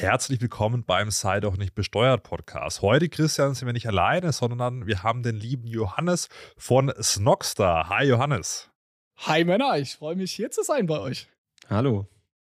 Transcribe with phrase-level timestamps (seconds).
[0.00, 2.82] Herzlich willkommen beim Sei doch nicht besteuert Podcast.
[2.82, 7.88] Heute, Christian, sind wir nicht alleine, sondern wir haben den lieben Johannes von Snogstar.
[7.88, 8.70] Hi, Johannes.
[9.16, 9.76] Hi, Männer.
[9.76, 11.28] Ich freue mich, hier zu sein bei euch.
[11.68, 12.06] Hallo.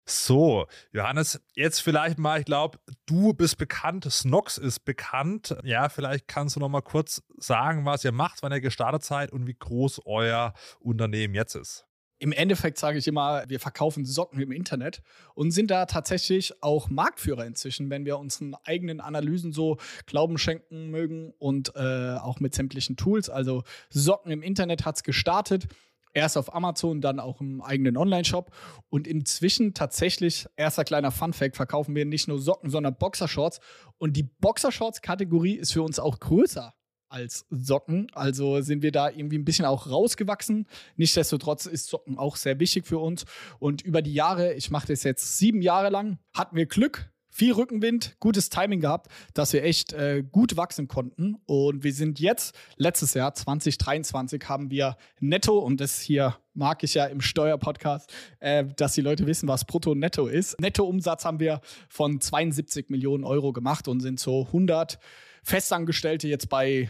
[0.05, 2.77] So, Johannes, jetzt vielleicht mal, ich glaube,
[3.07, 5.55] du bist bekannt, Snox ist bekannt.
[5.63, 9.31] Ja, vielleicht kannst du noch mal kurz sagen, was ihr macht, wann ihr gestartet seid
[9.31, 11.87] und wie groß euer Unternehmen jetzt ist.
[12.21, 15.01] Im Endeffekt sage ich immer, wir verkaufen Socken im Internet
[15.33, 20.91] und sind da tatsächlich auch Marktführer inzwischen, wenn wir unseren eigenen Analysen so Glauben schenken
[20.91, 23.31] mögen und äh, auch mit sämtlichen Tools.
[23.31, 25.65] Also Socken im Internet hat es gestartet.
[26.13, 28.51] Erst auf Amazon, dann auch im eigenen Online-Shop.
[28.89, 33.61] Und inzwischen tatsächlich, erster kleiner Fun-Fact, verkaufen wir nicht nur Socken, sondern Boxershorts.
[33.97, 36.71] Und die Boxershorts-Kategorie ist für uns auch größer
[37.11, 38.07] als Socken.
[38.13, 40.67] Also sind wir da irgendwie ein bisschen auch rausgewachsen.
[40.95, 43.25] Nichtsdestotrotz ist Socken auch sehr wichtig für uns.
[43.59, 47.53] Und über die Jahre, ich mache das jetzt sieben Jahre lang, hatten wir Glück, viel
[47.53, 51.37] Rückenwind, gutes Timing gehabt, dass wir echt äh, gut wachsen konnten.
[51.45, 56.93] Und wir sind jetzt, letztes Jahr, 2023, haben wir netto, und das hier mag ich
[56.93, 60.59] ja im Steuerpodcast, äh, dass die Leute wissen, was brutto netto ist.
[60.59, 64.99] Nettoumsatz haben wir von 72 Millionen Euro gemacht und sind so 100
[65.43, 66.89] Festangestellte jetzt bei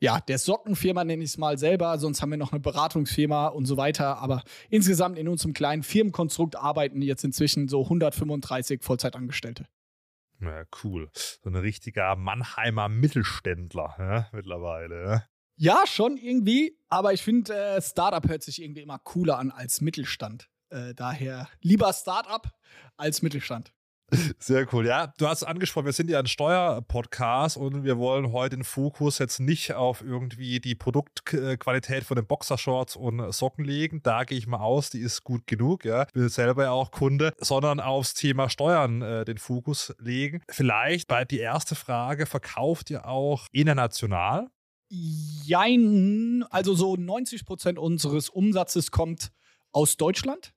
[0.00, 3.66] ja, der Sockenfirma nenne ich es mal selber, sonst haben wir noch eine Beratungsfirma und
[3.66, 4.18] so weiter.
[4.18, 9.66] Aber insgesamt in unserem kleinen Firmenkonstrukt arbeiten jetzt inzwischen so 135 Vollzeitangestellte.
[10.40, 11.08] Ja, cool.
[11.14, 15.04] So ein richtiger Mannheimer Mittelständler ja, mittlerweile.
[15.04, 15.24] Ja.
[15.56, 16.78] ja, schon irgendwie.
[16.88, 20.48] Aber ich finde, äh, Startup hört sich irgendwie immer cooler an als Mittelstand.
[20.70, 22.50] Äh, daher lieber Startup
[22.96, 23.72] als Mittelstand.
[24.38, 24.86] Sehr cool.
[24.86, 29.18] Ja, du hast angesprochen, wir sind ja ein Steuerpodcast und wir wollen heute den Fokus
[29.18, 34.00] jetzt nicht auf irgendwie die Produktqualität von den Boxershorts und Socken legen.
[34.02, 35.84] Da gehe ich mal aus, die ist gut genug.
[35.84, 40.42] Ja, bin selber ja auch Kunde, sondern aufs Thema Steuern äh, den Fokus legen.
[40.50, 44.48] Vielleicht bei die erste Frage: Verkauft ihr auch international?
[44.90, 49.32] Jein, also so 90 Prozent unseres Umsatzes kommt
[49.72, 50.52] aus Deutschland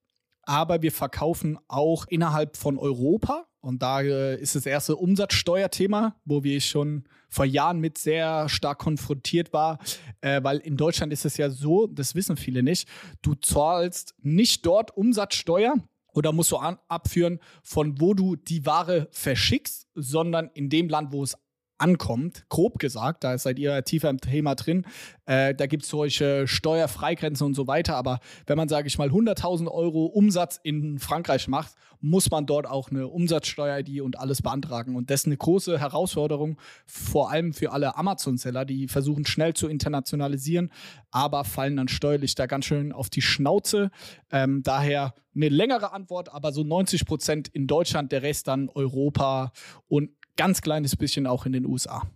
[0.48, 3.46] aber wir verkaufen auch innerhalb von Europa.
[3.60, 8.80] Und da äh, ist das erste Umsatzsteuerthema, wo wir schon vor Jahren mit sehr stark
[8.80, 9.78] konfrontiert war,
[10.22, 12.88] äh, weil in Deutschland ist es ja so, das wissen viele nicht,
[13.22, 15.76] du zahlst nicht dort Umsatzsteuer,
[16.14, 21.12] oder musst du an, abführen, von wo du die Ware verschickst, sondern in dem Land,
[21.12, 21.38] wo es
[21.78, 24.86] ankommt, grob gesagt, da seid ihr tiefer im Thema drin,
[25.26, 29.10] äh, da gibt es solche Steuerfreigrenzen und so weiter, aber wenn man, sage ich mal,
[29.10, 34.96] 100.000 Euro Umsatz in Frankreich macht, muss man dort auch eine Umsatzsteuer-ID und alles beantragen.
[34.96, 39.68] Und das ist eine große Herausforderung, vor allem für alle Amazon-Seller, die versuchen schnell zu
[39.68, 40.72] internationalisieren,
[41.12, 43.90] aber fallen dann steuerlich da ganz schön auf die Schnauze,
[44.32, 49.52] ähm, daher eine längere Antwort, aber so 90 Prozent in Deutschland, der Rest dann Europa
[49.88, 52.10] und ganz kleines bisschen auch in den USA.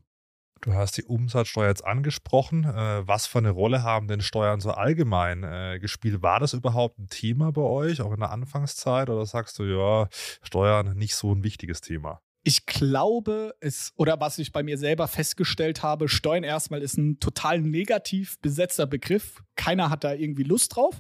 [0.62, 2.66] Du hast die Umsatzsteuer jetzt angesprochen.
[2.66, 6.22] Äh, was für eine Rolle haben denn Steuern so allgemein äh, gespielt?
[6.22, 9.09] War das überhaupt ein Thema bei euch, auch in der Anfangszeit?
[9.09, 10.08] Oder sagst du, ja,
[10.44, 12.22] Steuern nicht so ein wichtiges Thema?
[12.44, 17.20] Ich glaube, es, oder was ich bei mir selber festgestellt habe, Steuern erstmal ist ein
[17.20, 19.44] total negativ besetzter Begriff.
[19.56, 21.00] Keiner hat da irgendwie Lust drauf.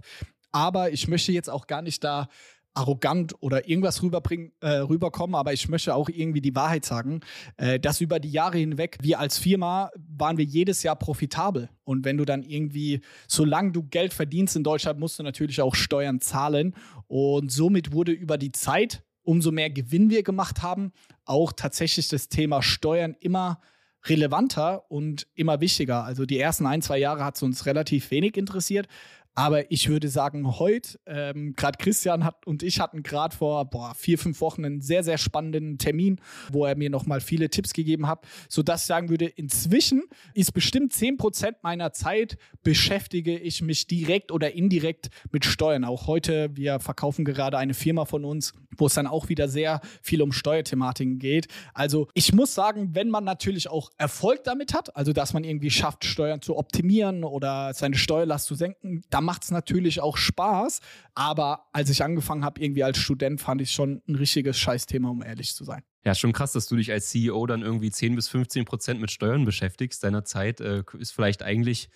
[0.51, 2.27] Aber ich möchte jetzt auch gar nicht da
[2.73, 7.19] arrogant oder irgendwas rüberbringen, äh, rüberkommen, aber ich möchte auch irgendwie die Wahrheit sagen,
[7.57, 11.69] äh, dass über die Jahre hinweg, wir als Firma waren wir jedes Jahr profitabel.
[11.83, 15.75] Und wenn du dann irgendwie, solange du Geld verdienst in Deutschland, musst du natürlich auch
[15.75, 16.73] Steuern zahlen.
[17.07, 20.93] Und somit wurde über die Zeit, umso mehr Gewinn wir gemacht haben,
[21.25, 23.59] auch tatsächlich das Thema Steuern immer
[24.05, 26.03] relevanter und immer wichtiger.
[26.03, 28.87] Also die ersten ein, zwei Jahre hat es uns relativ wenig interessiert.
[29.33, 33.95] Aber ich würde sagen, heute, ähm, gerade Christian hat und ich hatten gerade vor boah,
[33.95, 36.19] vier, fünf Wochen einen sehr, sehr spannenden Termin,
[36.51, 40.03] wo er mir nochmal viele Tipps gegeben hat, sodass ich sagen würde, inzwischen
[40.33, 45.85] ist bestimmt zehn Prozent meiner Zeit beschäftige ich mich direkt oder indirekt mit Steuern.
[45.85, 49.79] Auch heute, wir verkaufen gerade eine Firma von uns, wo es dann auch wieder sehr
[50.01, 51.47] viel um Steuerthematiken geht.
[51.73, 55.71] Also ich muss sagen, wenn man natürlich auch Erfolg damit hat, also dass man irgendwie
[55.71, 60.79] schafft, Steuern zu optimieren oder seine Steuerlast zu senken, dann macht es natürlich auch Spaß.
[61.15, 65.23] Aber als ich angefangen habe, irgendwie als Student, fand ich schon ein richtiges Scheißthema, um
[65.23, 65.83] ehrlich zu sein.
[66.03, 69.11] Ja, schon krass, dass du dich als CEO dann irgendwie 10 bis 15 Prozent mit
[69.11, 70.03] Steuern beschäftigst.
[70.03, 71.89] Deiner Zeit äh, ist vielleicht eigentlich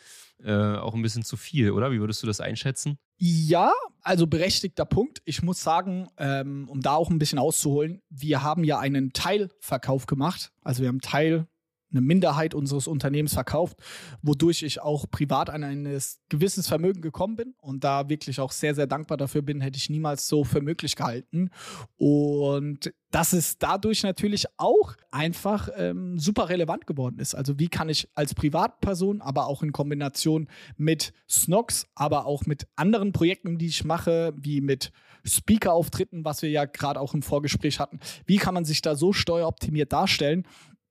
[0.43, 1.91] äh, auch ein bisschen zu viel, oder?
[1.91, 2.99] Wie würdest du das einschätzen?
[3.17, 5.21] Ja, also berechtigter Punkt.
[5.25, 10.05] Ich muss sagen, ähm, um da auch ein bisschen auszuholen, wir haben ja einen Teilverkauf
[10.05, 10.51] gemacht.
[10.61, 11.47] Also wir haben Teil
[11.95, 13.77] eine Minderheit unseres Unternehmens verkauft,
[14.21, 15.99] wodurch ich auch privat an ein
[16.29, 19.89] gewisses Vermögen gekommen bin und da wirklich auch sehr, sehr dankbar dafür bin, hätte ich
[19.89, 21.49] niemals so für möglich gehalten.
[21.97, 27.33] Und dass es dadurch natürlich auch einfach ähm, super relevant geworden ist.
[27.33, 32.67] Also wie kann ich als Privatperson, aber auch in Kombination mit Snox, aber auch mit
[32.75, 34.91] anderen Projekten, die ich mache, wie mit
[35.23, 39.13] Speaker-Auftritten, was wir ja gerade auch im Vorgespräch hatten, wie kann man sich da so
[39.13, 40.45] steueroptimiert darstellen,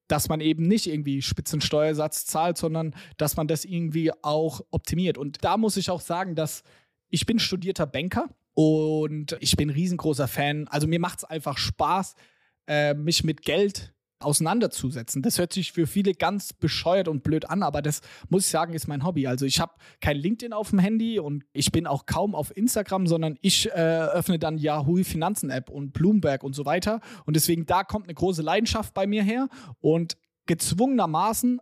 [0.08, 5.18] dass man eben nicht irgendwie Spitzensteuersatz zahlt, sondern dass man das irgendwie auch optimiert.
[5.18, 6.62] Und da muss ich auch sagen, dass
[7.08, 10.68] ich bin studierter Banker und ich bin riesengroßer Fan.
[10.68, 12.14] Also mir macht es einfach Spaß,
[12.66, 13.93] äh, mich mit Geld
[14.24, 15.22] auseinanderzusetzen.
[15.22, 18.74] Das hört sich für viele ganz bescheuert und blöd an, aber das muss ich sagen,
[18.74, 19.26] ist mein Hobby.
[19.26, 23.06] Also ich habe kein LinkedIn auf dem Handy und ich bin auch kaum auf Instagram,
[23.06, 27.00] sondern ich äh, öffne dann Yahoo Finanzen App und Bloomberg und so weiter.
[27.26, 29.48] Und deswegen da kommt eine große Leidenschaft bei mir her
[29.80, 30.16] und
[30.46, 31.60] gezwungenermaßen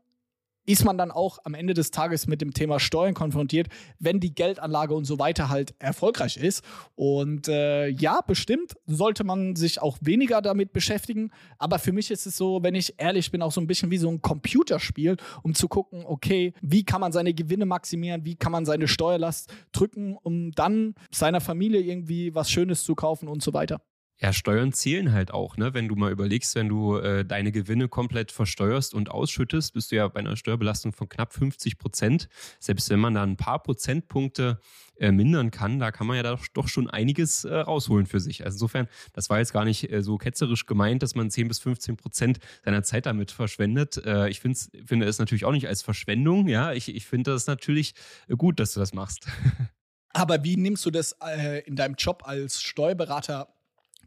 [0.66, 3.68] ist man dann auch am Ende des Tages mit dem Thema Steuern konfrontiert,
[3.98, 6.64] wenn die Geldanlage und so weiter halt erfolgreich ist.
[6.94, 11.30] Und äh, ja, bestimmt sollte man sich auch weniger damit beschäftigen.
[11.58, 13.98] Aber für mich ist es so, wenn ich ehrlich bin, auch so ein bisschen wie
[13.98, 18.52] so ein Computerspiel, um zu gucken, okay, wie kann man seine Gewinne maximieren, wie kann
[18.52, 23.52] man seine Steuerlast drücken, um dann seiner Familie irgendwie was Schönes zu kaufen und so
[23.52, 23.80] weiter.
[24.22, 25.74] Ja, Steuern zählen halt auch, ne?
[25.74, 29.96] Wenn du mal überlegst, wenn du äh, deine Gewinne komplett versteuerst und ausschüttest, bist du
[29.96, 32.28] ja bei einer Steuerbelastung von knapp 50 Prozent.
[32.60, 34.60] Selbst wenn man da ein paar Prozentpunkte
[35.00, 38.44] äh, mindern kann, da kann man ja doch, schon einiges äh, rausholen für sich.
[38.44, 41.58] Also insofern, das war jetzt gar nicht äh, so ketzerisch gemeint, dass man 10 bis
[41.58, 43.96] 15 Prozent seiner Zeit damit verschwendet.
[44.06, 44.56] Äh, ich finde
[45.04, 46.72] es natürlich auch nicht als Verschwendung, ja.
[46.72, 47.94] Ich, ich finde das natürlich
[48.38, 49.26] gut, dass du das machst.
[50.12, 53.51] Aber wie nimmst du das äh, in deinem Job als Steuerberater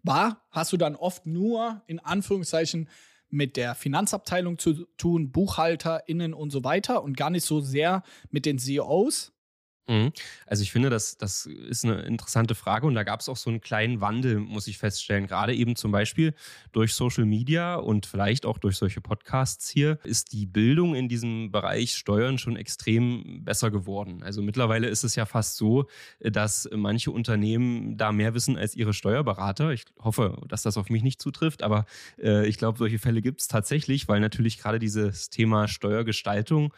[0.05, 2.89] war, hast du dann oft nur in Anführungszeichen
[3.29, 8.45] mit der Finanzabteilung zu tun, BuchhalterInnen und so weiter und gar nicht so sehr mit
[8.45, 9.33] den CEOs.
[9.87, 10.11] Mhm.
[10.47, 13.51] Also ich finde, das, das ist eine interessante Frage und da gab es auch so
[13.51, 15.27] einen kleinen Wandel, muss ich feststellen.
[15.27, 16.33] Gerade eben zum Beispiel
[16.71, 21.51] durch Social Media und vielleicht auch durch solche Podcasts hier ist die Bildung in diesem
[21.51, 24.23] Bereich Steuern schon extrem besser geworden.
[24.23, 25.87] Also mittlerweile ist es ja fast so,
[26.19, 29.69] dass manche Unternehmen da mehr wissen als ihre Steuerberater.
[29.71, 31.85] Ich hoffe, dass das auf mich nicht zutrifft, aber
[32.19, 36.73] äh, ich glaube, solche Fälle gibt es tatsächlich, weil natürlich gerade dieses Thema Steuergestaltung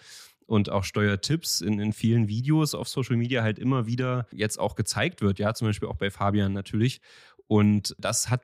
[0.47, 4.75] und auch Steuertipps in, in vielen Videos auf Social Media halt immer wieder jetzt auch
[4.75, 7.01] gezeigt wird, ja, zum Beispiel auch bei Fabian natürlich.
[7.47, 8.43] Und das hat,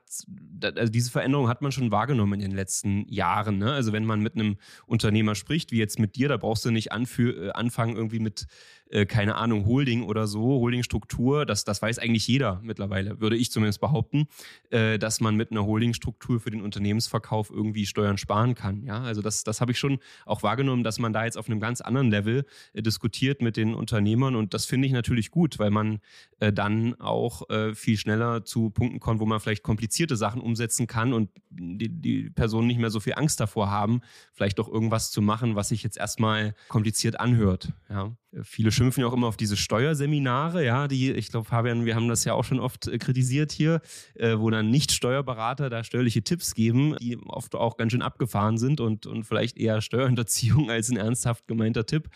[0.62, 3.58] also diese Veränderung hat man schon wahrgenommen in den letzten Jahren.
[3.58, 3.70] Ne?
[3.70, 4.56] Also wenn man mit einem
[4.86, 8.46] Unternehmer spricht, wie jetzt mit dir, da brauchst du nicht äh, anfangen irgendwie mit
[8.94, 13.50] äh, keine Ahnung, Holding oder so, Holdingstruktur, das, das weiß eigentlich jeder mittlerweile, würde ich
[13.50, 14.28] zumindest behaupten,
[14.70, 18.84] äh, dass man mit einer Holdingstruktur für den Unternehmensverkauf irgendwie Steuern sparen kann.
[18.84, 21.58] Ja, also das, das habe ich schon auch wahrgenommen, dass man da jetzt auf einem
[21.58, 25.70] ganz anderen Level äh, diskutiert mit den Unternehmern und das finde ich natürlich gut, weil
[25.70, 25.98] man
[26.38, 30.86] äh, dann auch äh, viel schneller zu Punkten kommt, wo man vielleicht komplizierte Sachen umsetzen
[30.86, 34.02] kann und die, die Personen nicht mehr so viel Angst davor haben,
[34.32, 37.72] vielleicht doch irgendwas zu machen, was sich jetzt erstmal kompliziert anhört.
[37.88, 38.12] Ja.
[38.42, 42.08] Viele schimpfen ja auch immer auf diese Steuerseminare, ja, die, ich glaube, Fabian, wir haben
[42.08, 43.80] das ja auch schon oft äh, kritisiert hier,
[44.14, 48.58] äh, wo dann nicht Steuerberater da steuerliche Tipps geben, die oft auch ganz schön abgefahren
[48.58, 52.08] sind und, und vielleicht eher Steuerhinterziehung als ein ernsthaft gemeinter Tipp.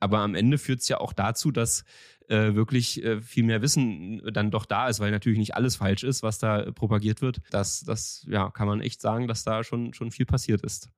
[0.00, 1.84] Aber am Ende führt es ja auch dazu, dass
[2.28, 6.04] äh, wirklich äh, viel mehr Wissen dann doch da ist, weil natürlich nicht alles falsch
[6.04, 7.40] ist, was da propagiert wird.
[7.50, 10.90] Das, das ja, kann man echt sagen, dass da schon, schon viel passiert ist.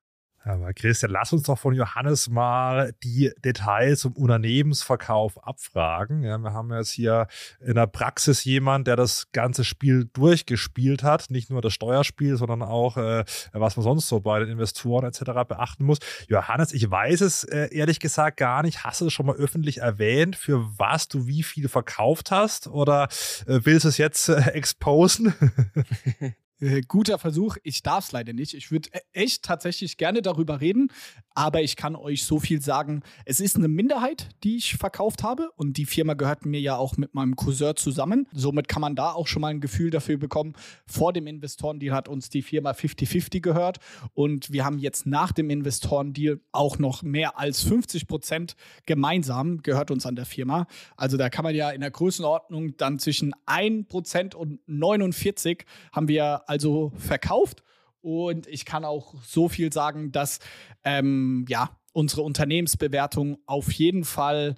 [0.43, 6.23] Aber Christian, lass uns doch von Johannes mal die Details zum Unternehmensverkauf abfragen.
[6.23, 7.27] Ja, wir haben jetzt hier
[7.61, 11.31] in der Praxis jemand, der das ganze Spiel durchgespielt hat.
[11.31, 15.47] Nicht nur das Steuerspiel, sondern auch, äh, was man sonst so bei den Investoren etc.
[15.47, 15.99] beachten muss.
[16.29, 18.83] Johannes, ich weiß es äh, ehrlich gesagt gar nicht.
[18.83, 22.67] Hast du es schon mal öffentlich erwähnt, für was du wie viel verkauft hast?
[22.67, 23.09] Oder
[23.47, 25.35] äh, willst du es jetzt äh, exposen?
[26.61, 27.57] Äh, guter Versuch.
[27.63, 28.55] Ich darf es leider nicht.
[28.55, 30.93] Ich würde e-, echt tatsächlich gerne darüber reden,
[31.35, 33.03] aber ich kann euch so viel sagen.
[33.25, 36.99] Es ist eine Minderheit, die ich verkauft habe und die Firma gehört mir ja auch
[36.99, 38.27] mit meinem Cousin zusammen.
[38.33, 40.55] Somit kann man da auch schon mal ein Gefühl dafür bekommen.
[40.87, 43.79] Vor dem Investorendeal hat uns die Firma 50-50 gehört
[44.13, 49.91] und wir haben jetzt nach dem Investorendeal auch noch mehr als 50 Prozent gemeinsam gehört
[49.91, 50.67] uns an der Firma.
[50.97, 56.09] Also da kann man ja in der Größenordnung dann zwischen 1 Prozent und 49 haben
[56.09, 57.63] wir also verkauft.
[58.03, 60.41] Und ich kann auch so viel sagen, dass
[60.85, 64.57] ähm, ja, unsere Unternehmensbewertung auf jeden Fall,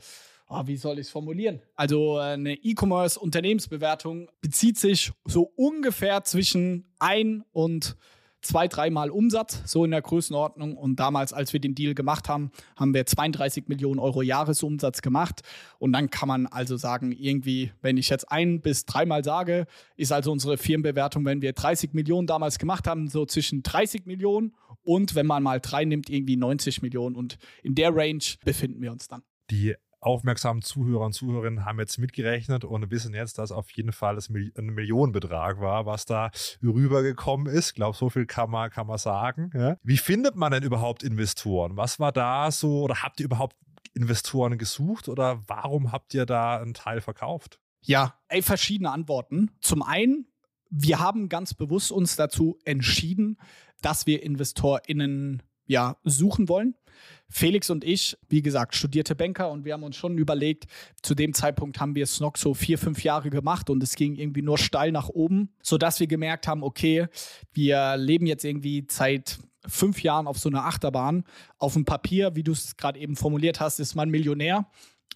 [0.49, 1.61] oh, wie soll ich es formulieren?
[1.75, 7.97] Also eine E-Commerce-Unternehmensbewertung bezieht sich so ungefähr zwischen ein und
[8.43, 10.77] zwei, dreimal Umsatz, so in der Größenordnung.
[10.77, 15.43] Und damals, als wir den Deal gemacht haben, haben wir 32 Millionen Euro Jahresumsatz gemacht.
[15.79, 20.13] Und dann kann man also sagen, irgendwie, wenn ich jetzt ein bis dreimal sage, ist
[20.13, 25.15] also unsere Firmenbewertung, wenn wir 30 Millionen damals gemacht haben, so zwischen 30 Millionen und
[25.15, 27.17] wenn man mal drei nimmt, irgendwie 90 Millionen.
[27.17, 29.23] Und in der Range befinden wir uns dann.
[29.51, 34.16] Die aufmerksamen Zuhörer und Zuhörerinnen haben jetzt mitgerechnet und wissen jetzt, dass auf jeden Fall
[34.16, 36.30] es ein Millionenbetrag war, was da
[36.62, 37.71] rübergekommen ist.
[37.71, 39.50] Ich glaube, so viel kann man, kann man sagen.
[39.54, 39.76] Ja.
[39.82, 41.76] Wie findet man denn überhaupt Investoren?
[41.76, 43.56] Was war da so oder habt ihr überhaupt
[43.94, 47.61] Investoren gesucht oder warum habt ihr da einen Teil verkauft?
[47.82, 49.50] Ja, ey, verschiedene Antworten.
[49.61, 50.26] Zum einen,
[50.71, 53.38] wir haben ganz bewusst uns dazu entschieden,
[53.82, 56.75] dass wir InvestorInnen ja, suchen wollen.
[57.28, 60.66] Felix und ich, wie gesagt, studierte Banker und wir haben uns schon überlegt,
[61.02, 64.42] zu dem Zeitpunkt haben wir Snock so vier, fünf Jahre gemacht und es ging irgendwie
[64.42, 67.07] nur steil nach oben, sodass wir gemerkt haben, okay,
[67.52, 71.25] wir leben jetzt irgendwie seit fünf Jahren auf so einer Achterbahn.
[71.59, 74.66] Auf dem Papier, wie du es gerade eben formuliert hast, ist man Millionär.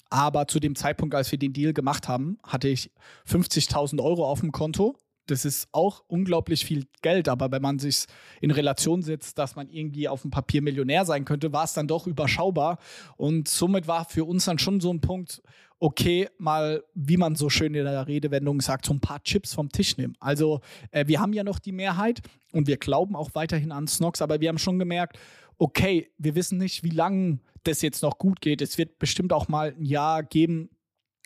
[0.08, 2.92] Aber zu dem Zeitpunkt, als wir den Deal gemacht haben, hatte ich
[3.28, 4.96] 50.000 Euro auf dem Konto
[5.26, 8.04] das ist auch unglaublich viel Geld, aber wenn man sich
[8.40, 11.88] in Relation setzt, dass man irgendwie auf dem Papier Millionär sein könnte, war es dann
[11.88, 12.78] doch überschaubar.
[13.16, 15.42] Und somit war für uns dann schon so ein Punkt,
[15.78, 19.71] okay, mal, wie man so schön in der Redewendung sagt, so ein paar Chips vom
[19.71, 20.16] Tisch nehmen.
[20.21, 24.23] Also äh, wir haben ja noch die Mehrheit und wir glauben auch weiterhin an Snox,
[24.23, 25.18] aber wir haben schon gemerkt,
[25.59, 28.62] okay, wir wissen nicht, wie lange das jetzt noch gut geht.
[28.62, 30.71] Es wird bestimmt auch mal ein Jahr geben,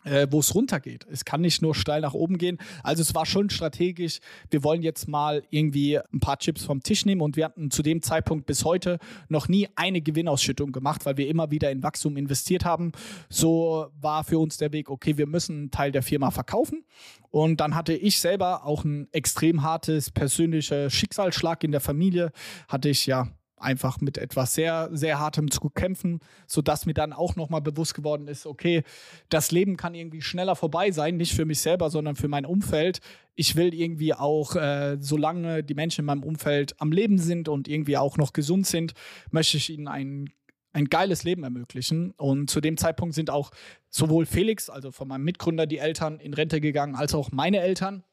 [0.04, 1.06] äh, wo es runtergeht.
[1.10, 2.58] Es kann nicht nur steil nach oben gehen.
[2.82, 4.20] Also es war schon strategisch.
[4.50, 7.82] Wir wollen jetzt mal irgendwie ein paar Chips vom Tisch nehmen und wir hatten zu
[7.82, 12.16] dem Zeitpunkt bis heute noch nie eine Gewinnausschüttung gemacht, weil wir immer wieder in Wachstum
[12.16, 12.92] investiert haben.
[13.28, 16.84] So war für uns der Weg, okay, wir müssen einen Teil der Firma verkaufen.
[17.30, 22.32] Und dann hatte ich selber auch ein extrem hartes persönlicher Schicksalsschlag in der Familie.
[22.68, 23.28] Hatte ich ja
[23.60, 28.28] einfach mit etwas sehr, sehr hartem zu kämpfen, sodass mir dann auch nochmal bewusst geworden
[28.28, 28.82] ist, okay,
[29.28, 33.00] das Leben kann irgendwie schneller vorbei sein, nicht für mich selber, sondern für mein Umfeld.
[33.34, 37.68] Ich will irgendwie auch, äh, solange die Menschen in meinem Umfeld am Leben sind und
[37.68, 38.94] irgendwie auch noch gesund sind,
[39.30, 40.30] möchte ich ihnen ein
[40.72, 42.12] ein geiles Leben ermöglichen.
[42.12, 43.50] Und zu dem Zeitpunkt sind auch
[43.88, 48.04] sowohl Felix, also von meinem Mitgründer, die Eltern in Rente gegangen, als auch meine Eltern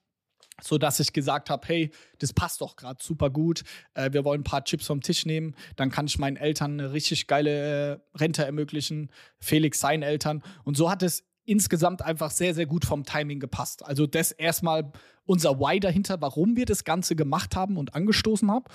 [0.61, 3.63] so dass ich gesagt habe, hey, das passt doch gerade super gut.
[3.93, 6.93] Äh, wir wollen ein paar Chips vom Tisch nehmen, dann kann ich meinen Eltern eine
[6.93, 12.53] richtig geile äh, Rente ermöglichen, Felix seinen Eltern und so hat es insgesamt einfach sehr
[12.53, 13.85] sehr gut vom Timing gepasst.
[13.85, 14.91] Also das erstmal
[15.27, 18.65] unser Why dahinter, warum wir das Ganze gemacht haben und angestoßen haben.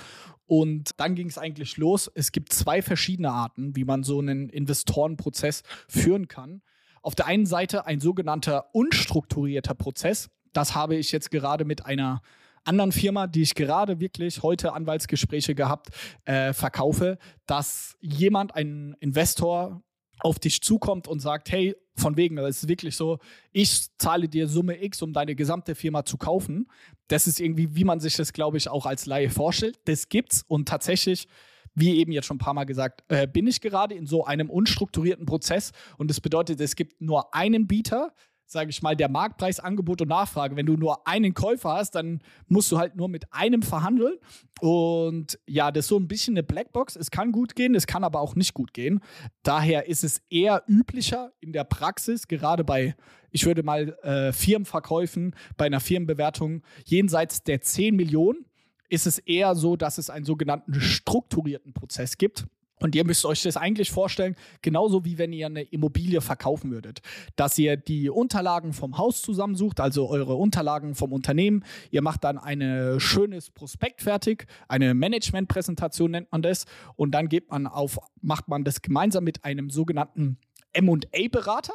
[0.47, 2.11] Und dann ging es eigentlich los.
[2.15, 6.63] Es gibt zwei verschiedene Arten, wie man so einen Investorenprozess führen kann.
[7.01, 10.31] Auf der einen Seite ein sogenannter unstrukturierter Prozess.
[10.53, 12.23] Das habe ich jetzt gerade mit einer
[12.65, 15.89] anderen Firma, die ich gerade wirklich heute Anwaltsgespräche gehabt,
[16.25, 19.83] äh, verkaufe, dass jemand, ein Investor,
[20.21, 23.19] auf dich zukommt und sagt, hey, von wegen, es ist wirklich so,
[23.51, 26.69] ich zahle dir Summe X, um deine gesamte Firma zu kaufen.
[27.09, 29.81] Das ist irgendwie, wie man sich das, glaube ich, auch als Laie vorstellt.
[29.87, 31.27] Das gibt's und tatsächlich
[31.75, 34.51] wie eben jetzt schon ein paar Mal gesagt, äh, bin ich gerade in so einem
[34.51, 38.13] unstrukturierten Prozess und das bedeutet, es gibt nur einen Bieter,
[38.53, 40.57] sage ich mal, der Marktpreis, Angebot und Nachfrage.
[40.57, 44.19] Wenn du nur einen Käufer hast, dann musst du halt nur mit einem verhandeln.
[44.61, 46.97] Und ja, das ist so ein bisschen eine Blackbox.
[46.97, 49.01] Es kann gut gehen, es kann aber auch nicht gut gehen.
[49.43, 52.95] Daher ist es eher üblicher in der Praxis, gerade bei,
[53.31, 58.45] ich würde mal äh, Firmenverkäufen, bei einer Firmenbewertung jenseits der 10 Millionen,
[58.89, 62.47] ist es eher so, dass es einen sogenannten strukturierten Prozess gibt.
[62.83, 67.01] Und ihr müsst euch das eigentlich vorstellen, genauso wie wenn ihr eine Immobilie verkaufen würdet.
[67.37, 71.65] Dass ihr die Unterlagen vom Haus zusammensucht, also eure Unterlagen vom Unternehmen.
[71.91, 76.65] Ihr macht dann ein schönes Prospekt fertig, eine Managementpräsentation nennt man das.
[76.97, 80.39] Und dann geht man auf, macht man das gemeinsam mit einem sogenannten
[80.79, 81.75] MA-Berater.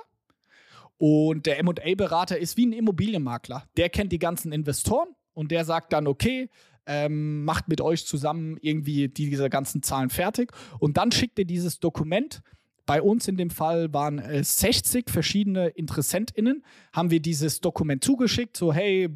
[0.97, 3.63] Und der MA-Berater ist wie ein Immobilienmakler.
[3.77, 6.49] Der kennt die ganzen Investoren und der sagt dann, okay,
[6.87, 11.79] ähm, macht mit euch zusammen irgendwie diese ganzen Zahlen fertig und dann schickt ihr dieses
[11.79, 12.41] Dokument.
[12.85, 16.63] Bei uns in dem Fall waren es 60 verschiedene InteressentInnen,
[16.93, 19.09] haben wir dieses Dokument zugeschickt, so hey,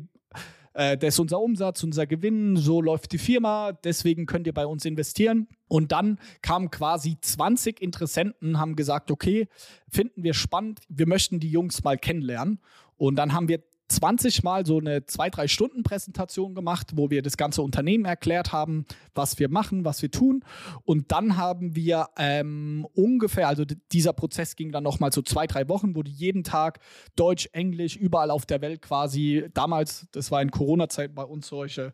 [0.74, 4.66] äh, das ist unser Umsatz, unser Gewinn, so läuft die Firma, deswegen könnt ihr bei
[4.66, 5.48] uns investieren.
[5.68, 9.48] Und dann kamen quasi 20 Interessenten, haben gesagt, okay,
[9.90, 12.60] finden wir spannend, wir möchten die Jungs mal kennenlernen.
[12.98, 13.63] Und dann haben wir
[13.95, 18.51] 20 Mal so eine zwei, drei Stunden Präsentation gemacht, wo wir das ganze Unternehmen erklärt
[18.51, 20.43] haben, was wir machen, was wir tun.
[20.83, 25.67] Und dann haben wir ähm, ungefähr, also dieser Prozess ging dann nochmal so zwei, drei
[25.69, 26.79] Wochen, wo du jeden Tag
[27.15, 31.91] Deutsch, Englisch, überall auf der Welt quasi, damals, das war in Corona-Zeit bei uns solche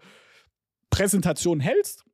[0.90, 2.06] Präsentationen hältst.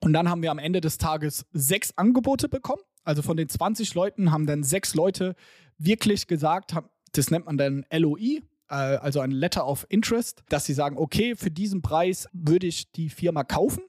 [0.00, 2.82] Und dann haben wir am Ende des Tages sechs Angebote bekommen.
[3.04, 5.34] Also von den 20 Leuten haben dann sechs Leute
[5.78, 6.74] wirklich gesagt,
[7.12, 8.42] das nennt man dann LOI,
[8.76, 13.10] also ein Letter of Interest, dass sie sagen, okay, für diesen Preis würde ich die
[13.10, 13.82] Firma kaufen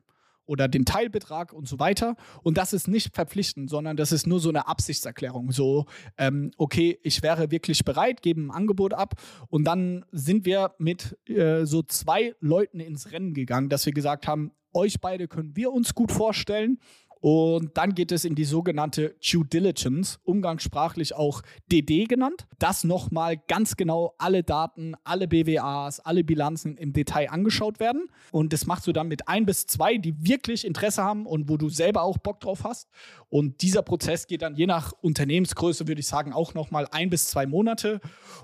[0.46, 2.16] oder den Teilbetrag und so weiter.
[2.42, 5.52] Und das ist nicht verpflichtend, sondern das ist nur so eine Absichtserklärung.
[5.52, 5.86] So,
[6.18, 9.16] ähm, okay, ich wäre wirklich bereit, gebe ein Angebot ab.
[9.48, 14.28] Und dann sind wir mit äh, so zwei Leuten ins Rennen gegangen, dass wir gesagt
[14.28, 16.80] haben, euch beide können wir uns gut vorstellen.
[17.24, 22.48] Und dann geht es in die sogenannte Due Diligence, umgangssprachlich auch DD genannt.
[22.60, 28.10] Das nochmal ganz genau alle Daten, alle BWAs, alle Bilanzen im Detail angeschaut werden.
[28.34, 31.56] Und das machst du dann mit ein bis zwei, die wirklich Interesse haben und wo
[31.56, 32.90] du selber auch Bock drauf hast.
[33.30, 37.28] Und dieser Prozess geht dann je nach Unternehmensgröße, würde ich sagen, auch nochmal ein bis
[37.28, 38.02] zwei Monate.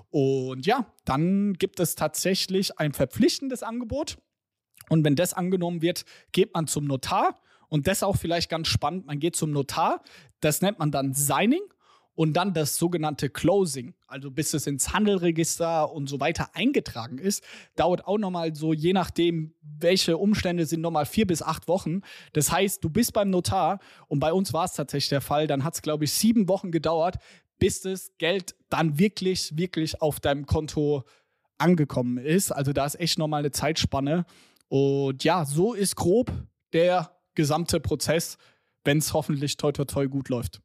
[0.08, 4.16] Und ja, dann gibt es tatsächlich ein verpflichtendes Angebot.
[4.88, 7.34] Und wenn das angenommen wird, geht man zum Notar
[7.70, 9.06] und das auch vielleicht ganz spannend.
[9.06, 10.02] Man geht zum Notar,
[10.40, 11.62] das nennt man dann Signing
[12.14, 17.42] und dann das sogenannte Closing, also bis es ins Handelregister und so weiter eingetragen ist,
[17.76, 22.02] dauert auch nochmal so, je nachdem, welche Umstände sind, nochmal vier bis acht Wochen.
[22.34, 25.64] Das heißt, du bist beim Notar und bei uns war es tatsächlich der Fall, dann
[25.64, 27.16] hat es, glaube ich, sieben Wochen gedauert,
[27.58, 31.04] bis das Geld dann wirklich, wirklich auf deinem Konto
[31.56, 32.50] angekommen ist.
[32.50, 34.26] Also da ist echt nochmal eine Zeitspanne.
[34.68, 36.32] Und ja, so ist grob
[36.72, 38.36] der gesamte Prozess,
[38.84, 40.60] wenn es hoffentlich toi toi toi gut läuft.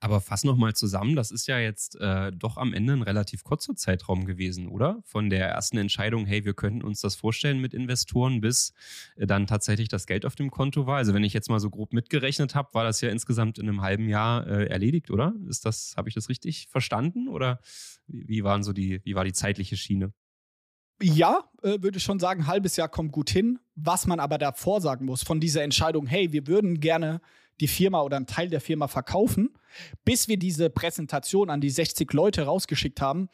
[0.00, 3.74] Aber fass nochmal zusammen, das ist ja jetzt äh, doch am Ende ein relativ kurzer
[3.74, 5.00] Zeitraum gewesen, oder?
[5.04, 8.74] Von der ersten Entscheidung, hey, wir könnten uns das vorstellen mit Investoren, bis
[9.16, 10.98] äh, dann tatsächlich das Geld auf dem Konto war.
[10.98, 13.82] Also wenn ich jetzt mal so grob mitgerechnet habe, war das ja insgesamt in einem
[13.82, 15.34] halben Jahr äh, erledigt, oder?
[15.48, 17.26] Ist das, habe ich das richtig verstanden?
[17.26, 17.58] Oder
[18.06, 20.12] wie, waren so die, wie war die zeitliche Schiene?
[21.00, 23.58] Ja, äh, würde ich schon sagen, halbes Jahr kommt gut hin.
[23.76, 27.20] Was man aber davor sagen muss, von dieser Entscheidung, hey, wir würden gerne
[27.60, 29.50] die Firma oder einen Teil der Firma verkaufen,
[30.04, 33.28] bis wir diese Präsentation an die 60 Leute rausgeschickt haben,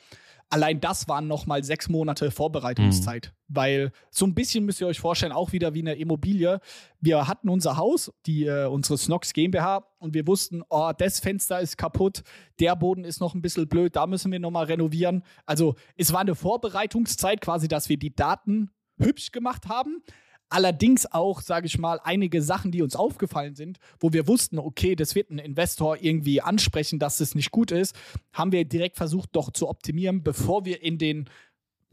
[0.50, 3.26] allein das waren nochmal sechs Monate Vorbereitungszeit.
[3.26, 3.54] Mhm.
[3.54, 6.60] Weil so ein bisschen müsst ihr euch vorstellen, auch wieder wie eine Immobilie.
[7.00, 11.60] Wir hatten unser Haus, die, äh, unsere Snox GmbH, und wir wussten, oh, das Fenster
[11.60, 12.22] ist kaputt,
[12.60, 15.24] der Boden ist noch ein bisschen blöd, da müssen wir nochmal renovieren.
[15.46, 20.02] Also es war eine Vorbereitungszeit quasi, dass wir die Daten hübsch gemacht haben.
[20.48, 24.94] Allerdings auch, sage ich mal, einige Sachen, die uns aufgefallen sind, wo wir wussten, okay,
[24.94, 27.96] das wird ein Investor irgendwie ansprechen, dass es nicht gut ist,
[28.32, 31.28] haben wir direkt versucht, doch zu optimieren, bevor wir in den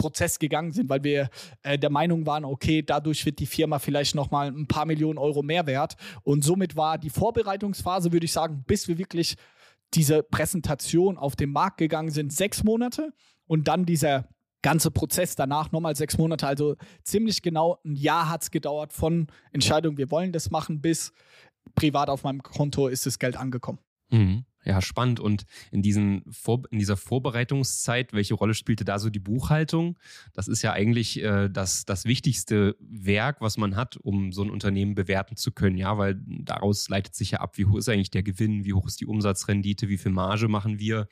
[0.02, 1.30] Prozess gegangen sind, weil wir
[1.62, 5.20] äh, der Meinung waren, okay, dadurch wird die Firma vielleicht noch mal ein paar Millionen
[5.20, 5.96] Euro mehr wert.
[6.24, 9.36] Und somit war die Vorbereitungsphase, würde ich sagen, bis wir wirklich
[9.94, 13.14] diese Präsentation auf den Markt gegangen sind, sechs Monate
[13.46, 14.28] und dann dieser
[14.62, 16.48] ganze Prozess danach nochmal sechs Monate.
[16.48, 21.14] Also ziemlich genau ein Jahr hat es gedauert von Entscheidung, wir wollen das machen, bis
[21.76, 23.80] privat auf meinem Konto ist das Geld angekommen.
[24.10, 24.46] Mhm.
[24.64, 25.20] Ja, spannend.
[25.20, 29.98] Und in, diesen Vor in dieser Vorbereitungszeit, welche Rolle spielte da so die Buchhaltung?
[30.34, 34.52] Das ist ja eigentlich äh, das, das wichtigste Werk, was man hat, um so ein
[34.52, 35.78] Unternehmen bewerten zu können.
[35.78, 38.86] Ja, weil daraus leitet sich ja ab, wie hoch ist eigentlich der Gewinn, wie hoch
[38.86, 41.08] ist die Umsatzrendite, wie viel Marge machen wir.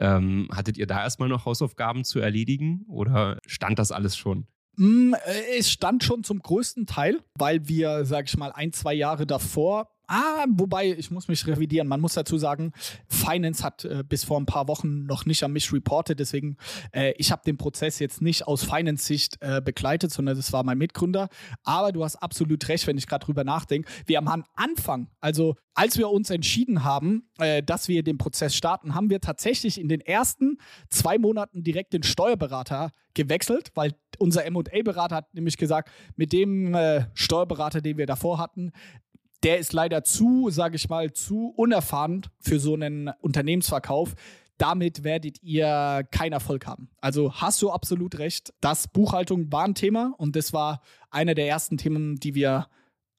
[0.00, 4.46] Ähm, hattet ihr da erstmal noch Hausaufgaben zu erledigen oder stand das alles schon?
[4.76, 8.94] Mm, äh, es stand schon zum größten Teil, weil wir, sag ich mal, ein, zwei
[8.94, 11.88] Jahre davor Ah, wobei, ich muss mich revidieren.
[11.88, 12.72] Man muss dazu sagen,
[13.08, 16.20] Finance hat äh, bis vor ein paar Wochen noch nicht an mich reportet.
[16.20, 16.56] Deswegen,
[16.92, 20.78] äh, ich habe den Prozess jetzt nicht aus Finance-Sicht äh, begleitet, sondern das war mein
[20.78, 21.28] Mitgründer.
[21.64, 23.90] Aber du hast absolut recht, wenn ich gerade drüber nachdenke.
[24.06, 28.54] Wir haben am Anfang, also als wir uns entschieden haben, äh, dass wir den Prozess
[28.54, 34.50] starten, haben wir tatsächlich in den ersten zwei Monaten direkt den Steuerberater gewechselt, weil unser
[34.50, 38.72] MA-Berater hat nämlich gesagt, mit dem äh, Steuerberater, den wir davor hatten,
[39.42, 44.14] der ist leider zu, sage ich mal, zu unerfahren für so einen Unternehmensverkauf.
[44.58, 46.88] Damit werdet ihr keinen Erfolg haben.
[47.00, 48.54] Also hast du absolut recht.
[48.60, 52.66] Das Buchhaltung war ein Thema und das war einer der ersten Themen, die wir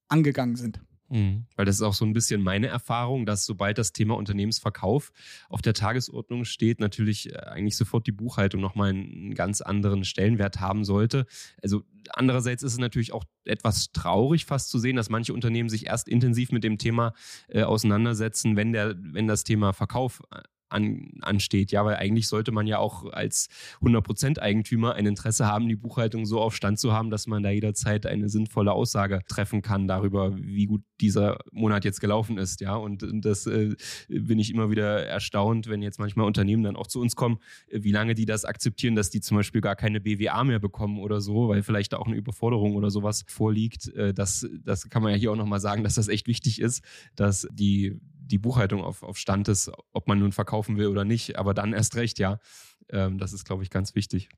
[0.07, 0.79] angegangen sind.
[1.09, 1.45] Mhm.
[1.55, 5.11] Weil das ist auch so ein bisschen meine Erfahrung, dass sobald das Thema Unternehmensverkauf
[5.49, 10.59] auf der Tagesordnung steht, natürlich äh, eigentlich sofort die Buchhaltung nochmal einen ganz anderen Stellenwert
[10.59, 11.25] haben sollte.
[11.61, 15.87] Also andererseits ist es natürlich auch etwas traurig fast zu sehen, dass manche Unternehmen sich
[15.87, 17.13] erst intensiv mit dem Thema
[17.47, 21.71] äh, auseinandersetzen, wenn, der, wenn das Thema Verkauf äh, an, ansteht.
[21.71, 23.47] Ja, weil eigentlich sollte man ja auch als
[23.81, 27.49] 100% Eigentümer ein Interesse haben, die Buchhaltung so auf Stand zu haben, dass man da
[27.49, 32.61] jederzeit eine sinnvolle Aussage treffen kann darüber, wie gut dieser Monat jetzt gelaufen ist.
[32.61, 33.75] Ja, und das äh,
[34.09, 37.91] bin ich immer wieder erstaunt, wenn jetzt manchmal Unternehmen dann auch zu uns kommen, wie
[37.91, 41.49] lange die das akzeptieren, dass die zum Beispiel gar keine BWA mehr bekommen oder so,
[41.49, 43.93] weil vielleicht da auch eine Überforderung oder sowas vorliegt.
[43.95, 46.83] Äh, das, das kann man ja hier auch nochmal sagen, dass das echt wichtig ist,
[47.15, 51.37] dass die die Buchhaltung auf, auf Stand ist, ob man nun verkaufen will oder nicht.
[51.37, 52.39] Aber dann erst recht, ja.
[52.89, 54.29] Ähm, das ist, glaube ich, ganz wichtig.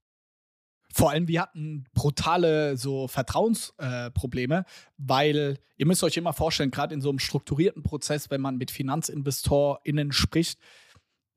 [0.91, 4.63] Vor allem, wir hatten brutale so Vertrauensprobleme, äh,
[4.97, 8.71] weil ihr müsst euch immer vorstellen, gerade in so einem strukturierten Prozess, wenn man mit
[8.71, 10.60] FinanzinvestorInnen spricht,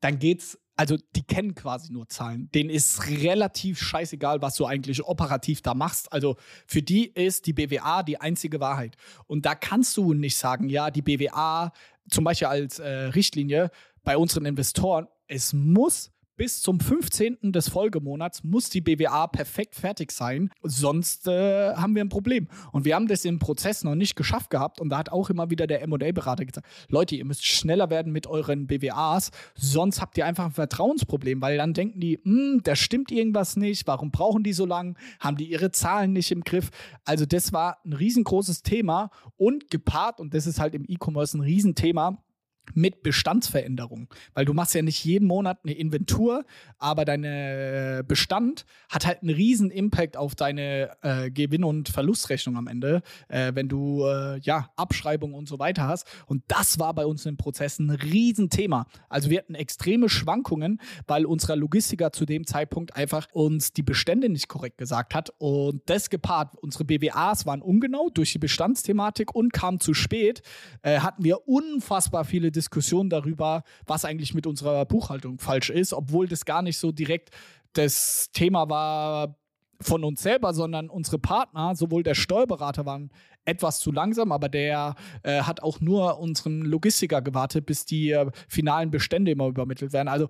[0.01, 2.49] dann geht's, also die kennen quasi nur Zahlen.
[2.51, 6.11] Denen ist relativ scheißegal, was du eigentlich operativ da machst.
[6.11, 6.35] Also
[6.65, 8.97] für die ist die BWA die einzige Wahrheit.
[9.27, 11.71] Und da kannst du nicht sagen, ja, die BWA
[12.09, 13.71] zum Beispiel als äh, Richtlinie
[14.03, 17.51] bei unseren Investoren, es muss bis zum 15.
[17.51, 22.47] des Folgemonats muss die BWA perfekt fertig sein, sonst äh, haben wir ein Problem.
[22.71, 25.49] Und wir haben das im Prozess noch nicht geschafft gehabt und da hat auch immer
[25.49, 30.25] wieder der M&A-Berater gesagt, Leute, ihr müsst schneller werden mit euren BWAs, sonst habt ihr
[30.25, 34.53] einfach ein Vertrauensproblem, weil dann denken die, hm, da stimmt irgendwas nicht, warum brauchen die
[34.53, 36.69] so lange, haben die ihre Zahlen nicht im Griff.
[37.05, 41.41] Also das war ein riesengroßes Thema und gepaart, und das ist halt im E-Commerce ein
[41.41, 42.23] Riesenthema,
[42.73, 44.07] mit Bestandsveränderungen.
[44.33, 46.45] Weil du machst ja nicht jeden Monat eine Inventur,
[46.77, 52.57] aber dein äh, Bestand hat halt einen riesen Impact auf deine äh, Gewinn- und Verlustrechnung
[52.57, 56.07] am Ende, äh, wenn du äh, ja Abschreibungen und so weiter hast.
[56.25, 58.87] Und das war bei uns im Prozess ein Riesenthema.
[59.09, 64.29] Also wir hatten extreme Schwankungen, weil unser Logistiker zu dem Zeitpunkt einfach uns die Bestände
[64.29, 65.33] nicht korrekt gesagt hat.
[65.37, 70.41] Und das gepaart, unsere BWAs waren ungenau durch die Bestandsthematik und kamen zu spät,
[70.81, 76.27] äh, hatten wir unfassbar viele Diskussion darüber, was eigentlich mit unserer Buchhaltung falsch ist, obwohl
[76.27, 77.31] das gar nicht so direkt
[77.73, 79.35] das Thema war
[79.81, 83.11] von uns selber, sondern unsere Partner, sowohl der Steuerberater waren
[83.45, 88.31] etwas zu langsam, aber der äh, hat auch nur unseren Logistiker gewartet, bis die äh,
[88.47, 90.07] finalen Bestände immer übermittelt werden.
[90.07, 90.29] Also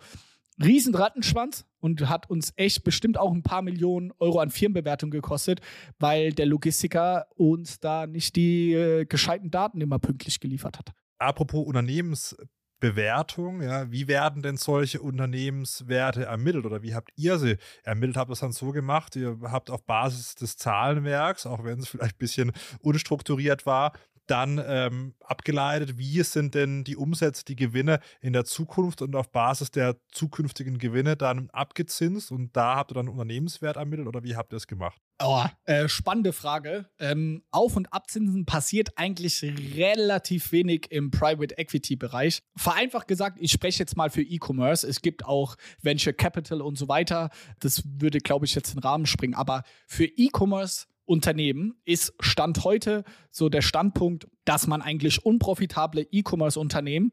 [0.63, 5.61] riesen Rattenschwanz und hat uns echt bestimmt auch ein paar Millionen Euro an Firmenbewertung gekostet,
[5.99, 11.65] weil der Logistiker uns da nicht die äh, gescheiten Daten immer pünktlich geliefert hat apropos
[11.65, 18.17] Unternehmensbewertung, ja, wie werden denn solche Unternehmenswerte ermittelt oder wie habt ihr sie ermittelt?
[18.17, 19.15] Habt ihr das dann so gemacht?
[19.15, 23.93] Ihr habt auf Basis des Zahlenwerks, auch wenn es vielleicht ein bisschen unstrukturiert war,
[24.27, 29.31] dann ähm, abgeleitet, wie sind denn die Umsätze, die Gewinne in der Zukunft und auf
[29.31, 34.35] Basis der zukünftigen Gewinne dann abgezinst und da habt ihr dann Unternehmenswert ermittelt oder wie
[34.35, 35.01] habt ihr es gemacht?
[35.21, 36.89] Oh, äh, spannende Frage.
[36.99, 39.41] Ähm, Auf- und Abzinsen passiert eigentlich
[39.75, 42.41] relativ wenig im Private Equity Bereich.
[42.57, 44.85] Vereinfacht gesagt, ich spreche jetzt mal für E-Commerce.
[44.85, 47.29] Es gibt auch Venture Capital und so weiter.
[47.59, 49.35] Das würde, glaube ich, jetzt den Rahmen springen.
[49.35, 57.11] Aber für E-Commerce Unternehmen ist Stand heute so der Standpunkt, dass man eigentlich unprofitable E-Commerce-Unternehmen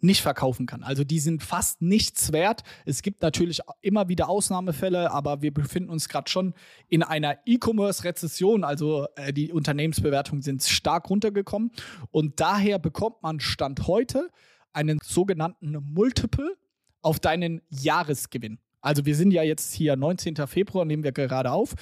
[0.00, 0.82] nicht verkaufen kann.
[0.82, 2.62] Also die sind fast nichts wert.
[2.84, 6.54] Es gibt natürlich immer wieder Ausnahmefälle, aber wir befinden uns gerade schon
[6.88, 8.62] in einer E-Commerce-Rezession.
[8.64, 11.72] Also äh, die Unternehmensbewertungen sind stark runtergekommen
[12.10, 14.30] und daher bekommt man Stand heute
[14.72, 16.56] einen sogenannten Multiple
[17.02, 18.58] auf deinen Jahresgewinn.
[18.80, 20.36] Also wir sind ja jetzt hier 19.
[20.46, 21.74] Februar, nehmen wir gerade auf.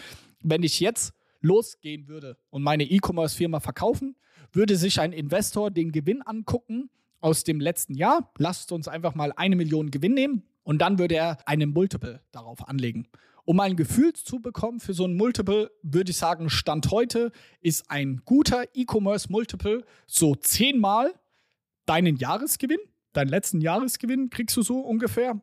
[0.49, 4.15] Wenn ich jetzt losgehen würde und meine E-Commerce-Firma verkaufen,
[4.53, 6.89] würde sich ein Investor den Gewinn angucken
[7.21, 8.31] aus dem letzten Jahr.
[8.39, 12.69] Lasst uns einfach mal eine Million Gewinn nehmen und dann würde er einen Multiple darauf
[12.69, 13.09] anlegen.
[13.45, 17.91] Um ein Gefühl zu bekommen für so ein Multiple, würde ich sagen, Stand heute ist
[17.91, 21.13] ein guter E-Commerce Multiple so zehnmal
[21.87, 22.81] deinen Jahresgewinn,
[23.13, 25.41] deinen letzten Jahresgewinn kriegst du so ungefähr.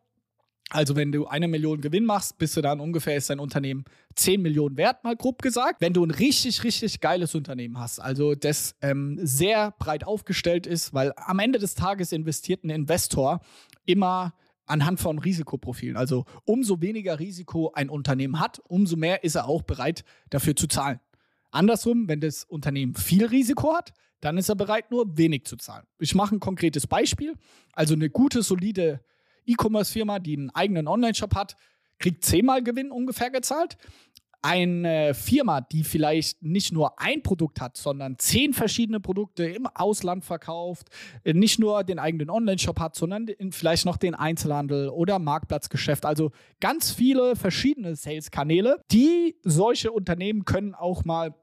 [0.74, 4.42] Also wenn du eine Million Gewinn machst, bist du dann ungefähr ist dein Unternehmen 10
[4.42, 5.82] Millionen wert, mal grob gesagt.
[5.82, 10.92] Wenn du ein richtig, richtig geiles Unternehmen hast, also das ähm, sehr breit aufgestellt ist,
[10.92, 13.42] weil am Ende des Tages investiert ein Investor
[13.86, 14.34] immer
[14.66, 15.96] anhand von Risikoprofilen.
[15.96, 20.66] Also umso weniger Risiko ein Unternehmen hat, umso mehr ist er auch bereit dafür zu
[20.66, 21.00] zahlen.
[21.52, 25.86] Andersrum, wenn das Unternehmen viel Risiko hat, dann ist er bereit, nur wenig zu zahlen.
[26.00, 27.36] Ich mache ein konkretes Beispiel.
[27.74, 29.02] Also eine gute, solide
[29.46, 31.56] E-Commerce-Firma, die einen eigenen Online-Shop hat,
[32.00, 33.78] kriegt zehnmal Gewinn ungefähr gezahlt.
[34.46, 40.26] Eine Firma, die vielleicht nicht nur ein Produkt hat, sondern zehn verschiedene Produkte im Ausland
[40.26, 40.90] verkauft,
[41.24, 46.06] nicht nur den eigenen Online-Shop hat, sondern vielleicht noch den Einzelhandel oder Marktplatzgeschäft.
[46.06, 48.82] Also ganz viele verschiedene Sales-Kanäle.
[48.92, 51.34] Die solche Unternehmen können auch mal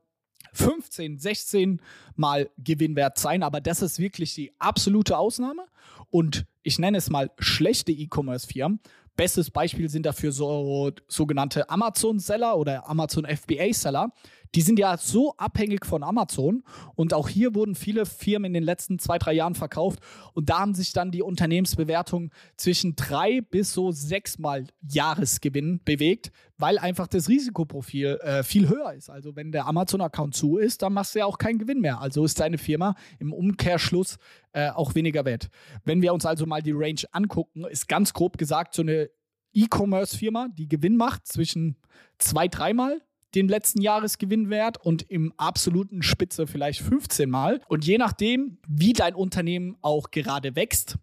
[0.53, 1.81] 15, 16
[2.17, 5.65] Mal Gewinnwert sein, aber das ist wirklich die absolute Ausnahme.
[6.11, 8.81] Und ich nenne es mal schlechte E-Commerce-Firmen.
[9.17, 14.13] Bestes Beispiel sind dafür so sogenannte Amazon-Seller oder Amazon FBA-Seller,
[14.55, 16.63] die sind ja so abhängig von Amazon
[16.95, 20.01] und auch hier wurden viele Firmen in den letzten zwei, drei Jahren verkauft
[20.35, 26.79] und da haben sich dann die Unternehmensbewertungen zwischen drei bis so sechsmal Jahresgewinn bewegt, weil
[26.79, 29.09] einfach das Risikoprofil äh, viel höher ist.
[29.09, 32.01] Also wenn der Amazon-Account zu ist, dann machst du ja auch keinen Gewinn mehr.
[32.01, 34.19] Also ist deine Firma im Umkehrschluss
[34.53, 35.49] äh, auch weniger wert.
[35.85, 39.11] Wenn wir uns also mal die Range angucken, ist ganz grob gesagt so eine
[39.53, 41.77] E-Commerce-Firma, die Gewinn macht zwischen
[42.19, 43.01] zwei, dreimal
[43.35, 47.61] den letzten Jahresgewinnwert und im absoluten Spitze vielleicht 15 Mal.
[47.69, 50.99] Und je nachdem, wie dein Unternehmen auch gerade wächst,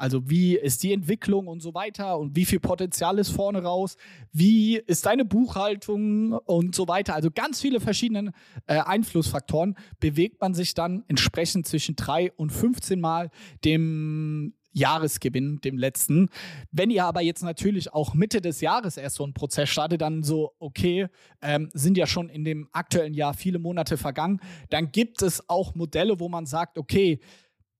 [0.00, 3.98] also wie ist die Entwicklung und so weiter und wie viel Potenzial ist vorne raus,
[4.32, 7.14] wie ist deine Buchhaltung und so weiter.
[7.14, 8.32] Also ganz viele verschiedene
[8.66, 13.30] äh, Einflussfaktoren bewegt man sich dann entsprechend zwischen 3 und 15 Mal
[13.62, 16.28] dem Jahresgewinn, dem letzten.
[16.70, 20.22] Wenn ihr aber jetzt natürlich auch Mitte des Jahres erst so einen Prozess startet, dann
[20.22, 21.08] so, okay,
[21.42, 25.74] ähm, sind ja schon in dem aktuellen Jahr viele Monate vergangen, dann gibt es auch
[25.74, 27.20] Modelle, wo man sagt, okay,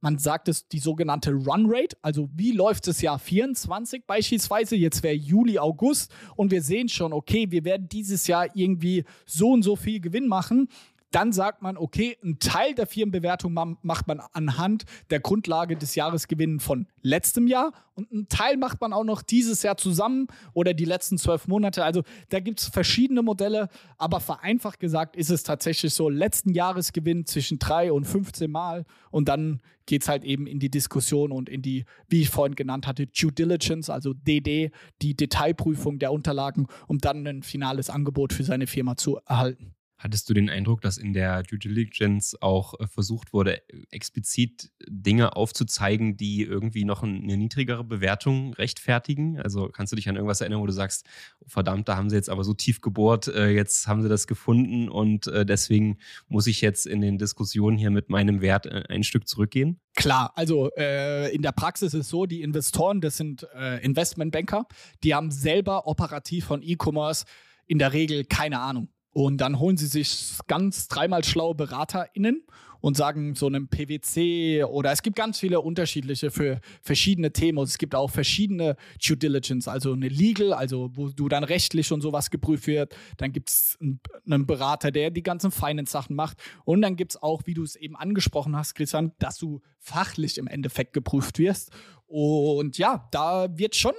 [0.00, 5.03] man sagt es die sogenannte Run Rate, also wie läuft das Jahr 24 beispielsweise, jetzt
[5.03, 9.62] wäre Juli, August und wir sehen schon, okay, wir werden dieses Jahr irgendwie so und
[9.62, 10.68] so viel Gewinn machen
[11.11, 16.62] dann sagt man, okay, ein Teil der Firmenbewertung macht man anhand der Grundlage des Jahresgewinns
[16.62, 20.85] von letztem Jahr und ein Teil macht man auch noch dieses Jahr zusammen oder die
[20.85, 21.85] letzten zwölf Monate.
[21.85, 23.68] Also da gibt es verschiedene Modelle,
[23.99, 29.29] aber vereinfacht gesagt ist es tatsächlich so, letzten Jahresgewinn zwischen drei und 15 Mal und
[29.29, 32.87] dann geht es halt eben in die Diskussion und in die, wie ich vorhin genannt
[32.87, 34.70] hatte, Due Diligence, also DD,
[35.03, 39.75] die Detailprüfung der Unterlagen, um dann ein finales Angebot für seine Firma zu erhalten.
[40.01, 43.61] Hattest du den Eindruck, dass in der Due Diligence auch äh, versucht wurde,
[43.91, 49.39] explizit Dinge aufzuzeigen, die irgendwie noch eine niedrigere Bewertung rechtfertigen?
[49.39, 51.05] Also kannst du dich an irgendwas erinnern, wo du sagst,
[51.41, 54.27] oh, verdammt, da haben sie jetzt aber so tief gebohrt, äh, jetzt haben sie das
[54.27, 59.05] gefunden und äh, deswegen muss ich jetzt in den Diskussionen hier mit meinem Wert ein
[59.05, 59.81] Stück zurückgehen?
[59.97, 64.67] Klar, also äh, in der Praxis ist es so, die Investoren, das sind äh, Investmentbanker,
[65.05, 67.27] die haben selber operativ von E-Commerce
[67.67, 68.89] in der Regel keine Ahnung.
[69.12, 72.44] Und dann holen sie sich ganz dreimal schlaue BeraterInnen
[72.81, 77.59] und sagen so einem PwC oder es gibt ganz viele unterschiedliche für verschiedene Themen.
[77.59, 81.92] Und es gibt auch verschiedene Due Diligence, also eine Legal, also wo du dann rechtlich
[81.92, 82.96] und sowas geprüft wird.
[83.18, 86.38] Dann gibt es einen Berater, der die ganzen Finance-Sachen macht.
[86.64, 90.38] Und dann gibt es auch, wie du es eben angesprochen hast, Christian, dass du fachlich
[90.38, 91.70] im Endeffekt geprüft wirst.
[92.07, 93.94] Und ja, da wird schon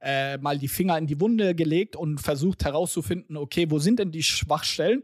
[0.00, 4.12] äh, mal die Finger in die Wunde gelegt und versucht herauszufinden, okay, wo sind denn
[4.12, 5.02] die Schwachstellen?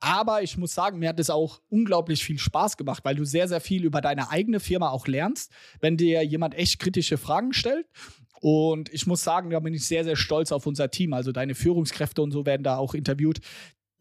[0.00, 3.46] Aber ich muss sagen, mir hat es auch unglaublich viel Spaß gemacht, weil du sehr,
[3.46, 7.86] sehr viel über deine eigene Firma auch lernst, wenn dir jemand echt kritische Fragen stellt.
[8.40, 11.12] Und ich muss sagen, da bin ich sehr, sehr stolz auf unser Team.
[11.12, 13.38] Also deine Führungskräfte und so werden da auch interviewt.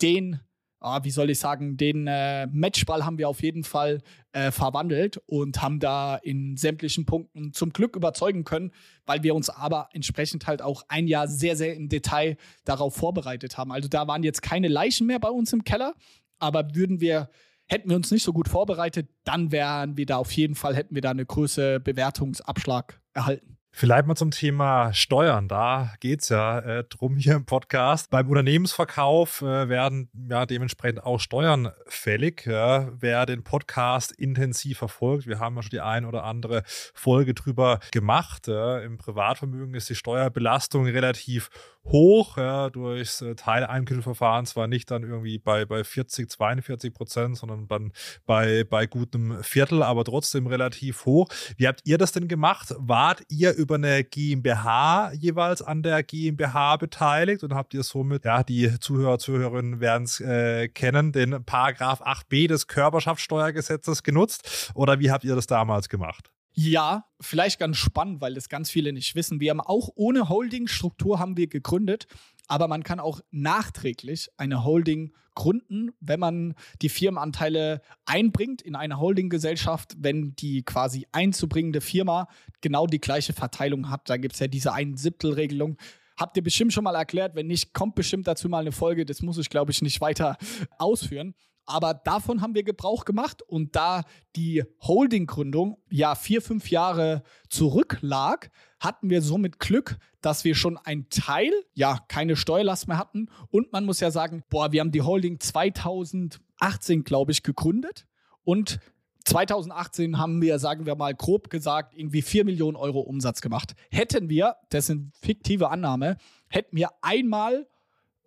[0.01, 0.39] Den
[0.81, 4.01] ah, wie soll ich sagen, den äh, Matchball haben wir auf jeden Fall
[4.33, 8.71] äh, verwandelt und haben da in sämtlichen Punkten zum Glück überzeugen können,
[9.05, 13.57] weil wir uns aber entsprechend halt auch ein Jahr sehr, sehr im Detail darauf vorbereitet
[13.57, 13.71] haben.
[13.71, 15.93] Also da waren jetzt keine Leichen mehr bei uns im Keller,
[16.39, 17.29] aber würden wir
[17.67, 20.93] hätten wir uns nicht so gut vorbereitet, dann wären wir da auf jeden Fall, hätten
[20.93, 23.57] wir da eine größere Bewertungsabschlag erhalten.
[23.73, 25.47] Vielleicht mal zum Thema Steuern.
[25.47, 28.09] Da geht es ja äh, drum hier im Podcast.
[28.09, 32.45] Beim Unternehmensverkauf äh, werden ja dementsprechend auch Steuern fällig.
[32.45, 32.89] Ja.
[32.99, 37.79] Wer den Podcast intensiv verfolgt, wir haben ja schon die ein oder andere Folge drüber
[37.91, 38.47] gemacht.
[38.47, 38.79] Ja.
[38.79, 41.49] Im Privatvermögen ist die Steuerbelastung relativ
[41.85, 47.67] hoch ja, durchs äh, Teileinkünfteverfahren zwar nicht dann irgendwie bei, bei 40, 42 Prozent, sondern
[47.67, 47.79] bei,
[48.25, 51.27] bei, bei gutem Viertel, aber trotzdem relativ hoch.
[51.57, 52.73] Wie habt ihr das denn gemacht?
[52.77, 58.43] Wart ihr über eine GmbH jeweils an der GmbH beteiligt und habt ihr somit, ja,
[58.43, 64.71] die Zuhörer, Zuhörerinnen werden es äh, kennen, den Paragraph 8b des Körperschaftssteuergesetzes genutzt?
[64.75, 66.31] Oder wie habt ihr das damals gemacht?
[66.53, 69.39] Ja, vielleicht ganz spannend, weil das ganz viele nicht wissen.
[69.39, 72.07] Wir haben auch ohne Holdingstruktur haben wir gegründet,
[72.47, 78.99] aber man kann auch nachträglich eine Holding gründen, wenn man die Firmenanteile einbringt in eine
[78.99, 82.27] Holdinggesellschaft, wenn die quasi einzubringende Firma
[82.59, 84.09] genau die gleiche Verteilung hat.
[84.09, 85.77] Da gibt es ja diese Ein-Siebtel-Regelung.
[86.17, 87.33] Habt ihr bestimmt schon mal erklärt.
[87.35, 89.05] Wenn nicht, kommt bestimmt dazu mal eine Folge.
[89.05, 90.37] Das muss ich, glaube ich, nicht weiter
[90.77, 91.33] ausführen.
[91.71, 94.03] Aber davon haben wir Gebrauch gemacht und da
[94.35, 101.07] die Holding-Gründung ja vier, fünf Jahre zurücklag, hatten wir somit Glück, dass wir schon ein
[101.09, 103.29] Teil, ja, keine Steuerlast mehr hatten.
[103.49, 108.05] Und man muss ja sagen, boah, wir haben die Holding 2000 2018, glaube ich, gegründet
[108.43, 108.79] und
[109.25, 113.73] 2018 haben wir, sagen wir mal grob gesagt, irgendwie 4 Millionen Euro Umsatz gemacht.
[113.89, 117.67] Hätten wir, das sind fiktive Annahme, hätten wir einmal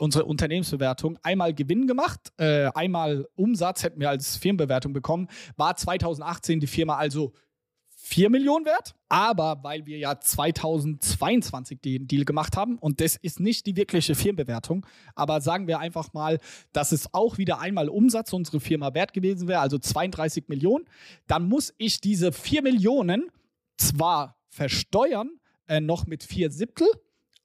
[0.05, 6.61] unsere Unternehmensbewertung, einmal Gewinn gemacht, äh, einmal Umsatz hätten wir als Firmenbewertung bekommen, war 2018
[6.61, 7.33] die Firma also
[7.97, 8.95] 4 Millionen wert.
[9.09, 14.15] Aber weil wir ja 2022 den Deal gemacht haben und das ist nicht die wirkliche
[14.15, 16.39] Firmenbewertung, aber sagen wir einfach mal,
[16.73, 20.85] dass es auch wieder einmal Umsatz unserer Firma wert gewesen wäre, also 32 Millionen,
[21.27, 23.31] dann muss ich diese 4 Millionen
[23.79, 25.31] zwar versteuern,
[25.67, 26.89] äh, noch mit 4 Siebtel,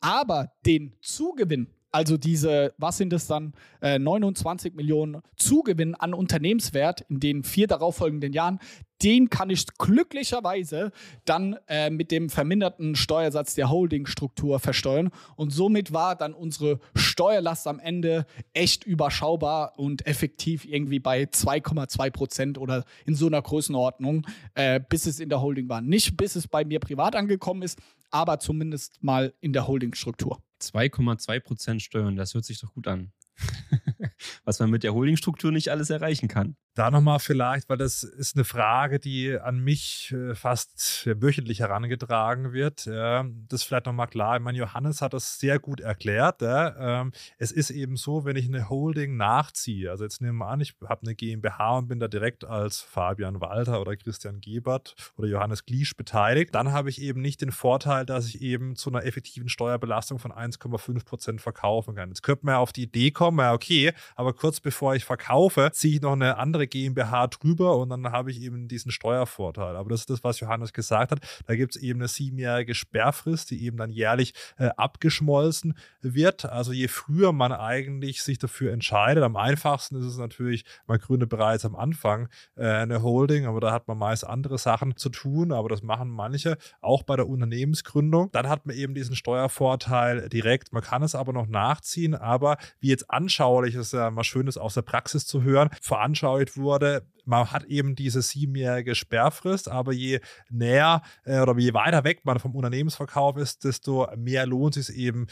[0.02, 7.02] aber den Zugewinn also diese, was sind es dann, äh, 29 Millionen Zugewinn an Unternehmenswert
[7.10, 8.60] in den vier darauffolgenden Jahren,
[9.02, 10.92] den kann ich glücklicherweise
[11.26, 15.10] dann äh, mit dem verminderten Steuersatz der Holdingstruktur versteuern.
[15.36, 22.12] Und somit war dann unsere Steuerlast am Ende echt überschaubar und effektiv irgendwie bei 2,2
[22.12, 25.82] Prozent oder in so einer Größenordnung, äh, bis es in der Holding war.
[25.82, 27.80] Nicht bis es bei mir privat angekommen ist,
[28.12, 30.40] aber zumindest mal in der Holdingstruktur.
[30.62, 33.12] 2,2 Prozent Steuern, das hört sich doch gut an.
[34.44, 36.56] Was man mit der Holdingstruktur nicht alles erreichen kann.
[36.76, 42.54] Da nochmal vielleicht, weil das ist eine Frage, die an mich äh, fast wöchentlich herangetragen
[42.54, 42.88] wird.
[42.88, 44.38] Das ist vielleicht nochmal klar.
[44.38, 46.38] Ich meine, Johannes hat das sehr gut erklärt.
[46.42, 50.62] Ähm, es ist eben so, wenn ich eine Holding nachziehe, also jetzt nehmen wir an,
[50.62, 55.28] ich habe eine GmbH und bin da direkt als Fabian Walter oder Christian Gebert oder
[55.28, 59.06] Johannes Gliesch beteiligt, dann habe ich eben nicht den Vorteil, dass ich eben zu einer
[59.06, 62.10] effektiven Steuerbelastung von 1,5 Prozent verkaufen kann.
[62.10, 65.72] Jetzt könnte man ja auf die Idee kommen, ja okay, aber kurz bevor ich verkaufe,
[65.74, 69.76] ziehe ich noch eine andere GmbH drüber und dann habe ich eben diesen Steuervorteil.
[69.76, 71.20] Aber das ist das, was Johannes gesagt hat.
[71.46, 76.46] Da gibt es eben eine siebenjährige Sperrfrist, die eben dann jährlich äh, abgeschmolzen wird.
[76.46, 81.30] Also je früher man eigentlich sich dafür entscheidet, am einfachsten ist es natürlich, man gründet
[81.30, 85.52] bereits am Anfang äh, eine Holding, aber da hat man meist andere Sachen zu tun,
[85.52, 88.32] aber das machen manche auch bei der Unternehmensgründung.
[88.32, 90.74] Dann hat man eben diesen Steuervorteil direkt.
[90.74, 94.58] Man kann es aber noch nachziehen, aber wie jetzt anschaulich ist ja mal schön ist
[94.58, 100.20] aus der Praxis zu hören, veranschaulicht wurde, man hat eben diese siebenjährige Sperrfrist, aber je
[100.50, 104.98] näher äh, oder je weiter weg man vom Unternehmensverkauf ist, desto mehr lohnt es sich
[104.98, 105.28] eben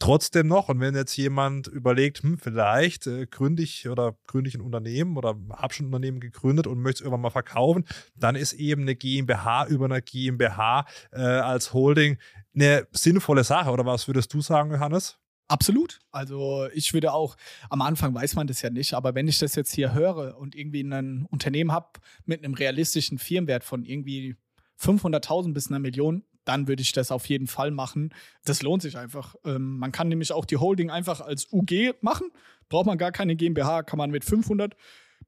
[0.00, 0.68] trotzdem noch.
[0.68, 5.16] Und wenn jetzt jemand überlegt, hm, vielleicht äh, gründe ich oder gründe ich ein Unternehmen
[5.16, 7.84] oder habe schon ein Unternehmen gegründet und möchte es irgendwann mal verkaufen,
[8.16, 12.18] dann ist eben eine GmbH über eine GmbH äh, als Holding
[12.54, 13.70] eine sinnvolle Sache.
[13.70, 15.18] Oder was würdest du sagen, Johannes?
[15.50, 15.98] Absolut.
[16.12, 17.36] Also ich würde auch,
[17.70, 20.54] am Anfang weiß man das ja nicht, aber wenn ich das jetzt hier höre und
[20.54, 24.36] irgendwie ein Unternehmen habe mit einem realistischen Firmenwert von irgendwie
[24.80, 28.14] 500.000 bis einer Million, dann würde ich das auf jeden Fall machen.
[28.44, 29.34] Das lohnt sich einfach.
[29.44, 32.30] Ähm, man kann nämlich auch die Holding einfach als UG machen.
[32.68, 34.76] Braucht man gar keine GmbH, kann man mit 500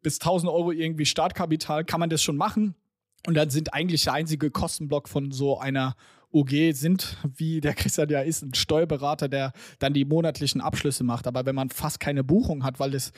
[0.02, 2.76] bis 1000 Euro irgendwie Startkapital, kann man das schon machen.
[3.26, 5.96] Und dann sind eigentlich der einzige Kostenblock von so einer
[6.32, 11.26] OG sind, wie der Christian ja ist, ein Steuerberater, der dann die monatlichen Abschlüsse macht.
[11.26, 13.12] Aber wenn man fast keine Buchung hat, weil das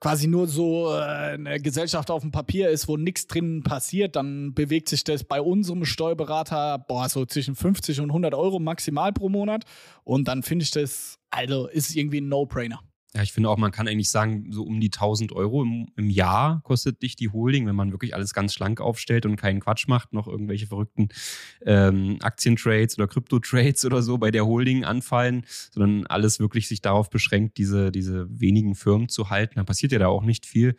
[0.00, 4.52] quasi nur so äh, eine Gesellschaft auf dem Papier ist, wo nichts drin passiert, dann
[4.52, 9.28] bewegt sich das bei unserem Steuerberater boah, so zwischen 50 und 100 Euro maximal pro
[9.28, 9.64] Monat.
[10.02, 12.80] Und dann finde ich das, also ist irgendwie ein No-Brainer.
[13.16, 16.10] Ja, ich finde auch, man kann eigentlich sagen, so um die 1000 Euro im, im,
[16.10, 19.86] Jahr kostet dich die Holding, wenn man wirklich alles ganz schlank aufstellt und keinen Quatsch
[19.86, 21.08] macht, noch irgendwelche verrückten
[21.64, 27.08] ähm, Aktientrades oder Krypto-Trades oder so bei der Holding anfallen, sondern alles wirklich sich darauf
[27.08, 29.54] beschränkt, diese, diese wenigen Firmen zu halten.
[29.56, 30.74] Da passiert ja da auch nicht viel.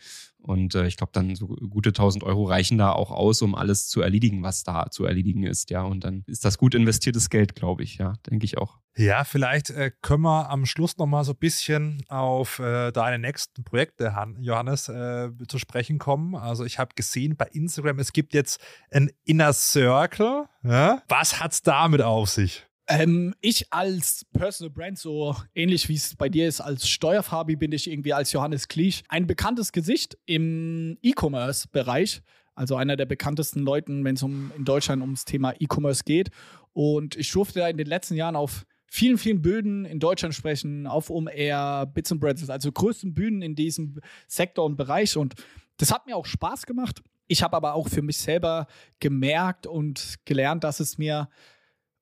[0.46, 3.88] Und äh, ich glaube, dann so gute 1000 Euro reichen da auch aus, um alles
[3.88, 5.72] zu erledigen, was da zu erledigen ist.
[5.72, 7.98] Ja, und dann ist das gut investiertes Geld, glaube ich.
[7.98, 8.78] Ja, denke ich auch.
[8.96, 13.18] Ja, vielleicht äh, können wir am Schluss noch mal so ein bisschen auf äh, deine
[13.18, 16.36] nächsten Projekte, Han Johannes, äh, zu sprechen kommen.
[16.36, 20.46] Also ich habe gesehen bei Instagram, es gibt jetzt ein Inner Circle.
[20.64, 21.02] Ja?
[21.08, 22.68] Was hat's damit auf sich?
[22.88, 27.72] Ähm, ich als Personal Brand, so ähnlich wie es bei dir ist, als Steuerfabi bin
[27.72, 32.22] ich irgendwie als Johannes Kliesch ein bekanntes Gesicht im E-Commerce-Bereich.
[32.54, 36.30] Also einer der bekanntesten Leuten, wenn es um, in Deutschland ums Thema E-Commerce geht.
[36.74, 41.10] Und ich durfte in den letzten Jahren auf vielen, vielen Bühnen in Deutschland sprechen, auf
[41.10, 45.18] OMR, Bits and Breads, also größten Bühnen in diesem Sektor und Bereich.
[45.18, 45.36] Und
[45.78, 47.02] das hat mir auch Spaß gemacht.
[47.28, 48.68] Ich habe aber auch für mich selber
[49.00, 51.28] gemerkt und gelernt, dass es mir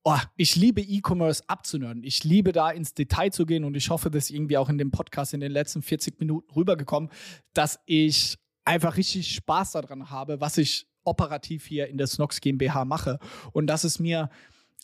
[0.04, 2.04] oh, ich liebe E-Commerce abzunörden.
[2.04, 4.92] Ich liebe da ins Detail zu gehen und ich hoffe, dass irgendwie auch in dem
[4.92, 7.10] Podcast in den letzten 40 Minuten rübergekommen,
[7.54, 12.86] dass ich einfach richtig Spaß daran habe, was ich operativ hier in der Snox GmbH
[12.86, 13.20] mache
[13.52, 14.30] und dass es mir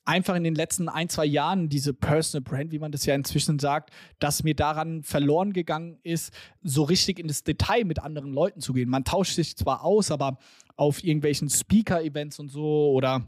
[0.05, 3.59] einfach in den letzten ein, zwei Jahren diese Personal Brand, wie man das ja inzwischen
[3.59, 8.59] sagt, dass mir daran verloren gegangen ist, so richtig in das Detail mit anderen Leuten
[8.61, 8.89] zu gehen.
[8.89, 10.39] Man tauscht sich zwar aus, aber
[10.75, 13.25] auf irgendwelchen Speaker-Events und so oder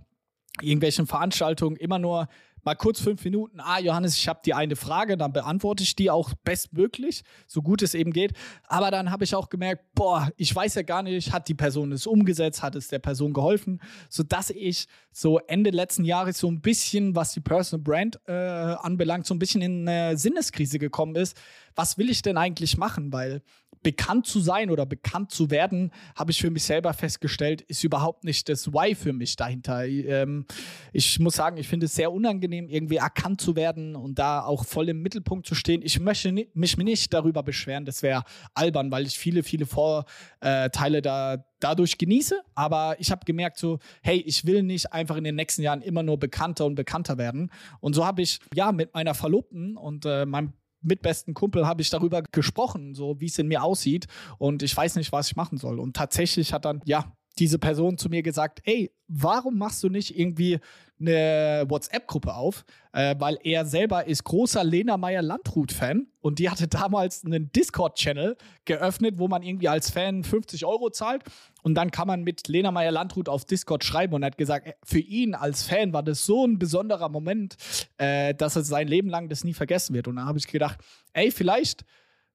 [0.60, 2.28] irgendwelchen Veranstaltungen immer nur
[2.64, 6.10] mal kurz fünf Minuten, ah, Johannes, ich habe die eine Frage, dann beantworte ich die
[6.10, 8.34] auch bestmöglich, so gut es eben geht.
[8.68, 11.92] Aber dann habe ich auch gemerkt, boah, ich weiß ja gar nicht, hat die Person
[11.92, 16.62] es umgesetzt, hat es der Person geholfen, sodass ich so Ende letzten Jahres so ein
[16.62, 21.36] bisschen, was die Personal Brand äh, anbelangt, so ein bisschen in eine Sinneskrise gekommen ist.
[21.76, 23.12] Was will ich denn eigentlich machen?
[23.12, 23.42] Weil
[23.84, 28.24] bekannt zu sein oder bekannt zu werden, habe ich für mich selber festgestellt, ist überhaupt
[28.24, 29.86] nicht das Why für mich dahinter.
[29.86, 30.46] Ähm,
[30.94, 34.66] ich muss sagen, ich finde es sehr unangenehm, irgendwie erkannt zu werden und da auch
[34.66, 35.82] voll im Mittelpunkt zu stehen.
[35.84, 38.24] Ich möchte mich nicht darüber beschweren, das wäre
[38.54, 42.42] albern, weil ich viele, viele Vorteile da dadurch genieße.
[42.56, 46.04] Aber ich habe gemerkt, so, hey, ich will nicht einfach in den nächsten Jahren immer
[46.04, 47.52] nur bekannter und bekannter werden.
[47.80, 51.90] Und so habe ich ja mit meiner Verlobten und äh, meinem mitbesten Kumpel habe ich
[51.90, 54.08] darüber gesprochen, so wie es in mir aussieht
[54.38, 55.80] und ich weiß nicht, was ich machen soll.
[55.80, 60.18] Und tatsächlich hat dann, ja, diese Person zu mir gesagt, ey, warum machst du nicht
[60.18, 60.60] irgendwie
[61.02, 62.64] eine WhatsApp-Gruppe auf?
[62.94, 69.18] Äh, weil er selber ist großer Lena Meyer-Landrut-Fan und die hatte damals einen Discord-Channel geöffnet,
[69.18, 71.24] wo man irgendwie als Fan 50 Euro zahlt
[71.64, 74.74] und dann kann man mit Lena Meyer-Landrut auf Discord schreiben und er hat gesagt, äh,
[74.84, 77.56] für ihn als Fan war das so ein besonderer Moment,
[77.98, 80.08] äh, dass er sein Leben lang das nie vergessen wird.
[80.08, 80.80] Und da habe ich gedacht,
[81.14, 81.86] ey, vielleicht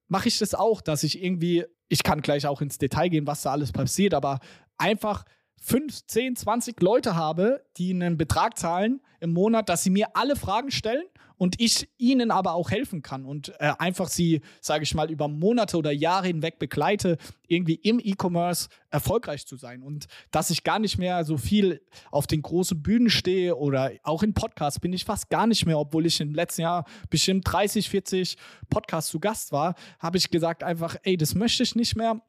[0.09, 3.43] mache ich das auch, dass ich irgendwie, ich kann gleich auch ins Detail gehen, was
[3.43, 4.41] da alles passiert, aber
[4.79, 5.25] einfach
[5.67, 10.37] 5, 10, 20 Leute habe, die einen Betrag zahlen im Monat, dass sie mir alle
[10.37, 11.03] Fragen stellen
[11.39, 15.27] und ich ihnen aber auch helfen kann und äh, einfach sie, sage ich mal, über
[15.27, 19.83] Monate oder Jahre hinweg begleite, irgendwie im E-Commerce erfolgreich zu sein.
[19.83, 24.23] Und dass ich gar nicht mehr so viel auf den großen Bühnen stehe oder auch
[24.23, 27.91] in Podcasts bin ich fast gar nicht mehr, obwohl ich im letzten Jahr bestimmt 30,
[27.91, 28.37] 40
[28.71, 32.23] Podcasts zu Gast war, habe ich gesagt einfach, ey, das möchte ich nicht mehr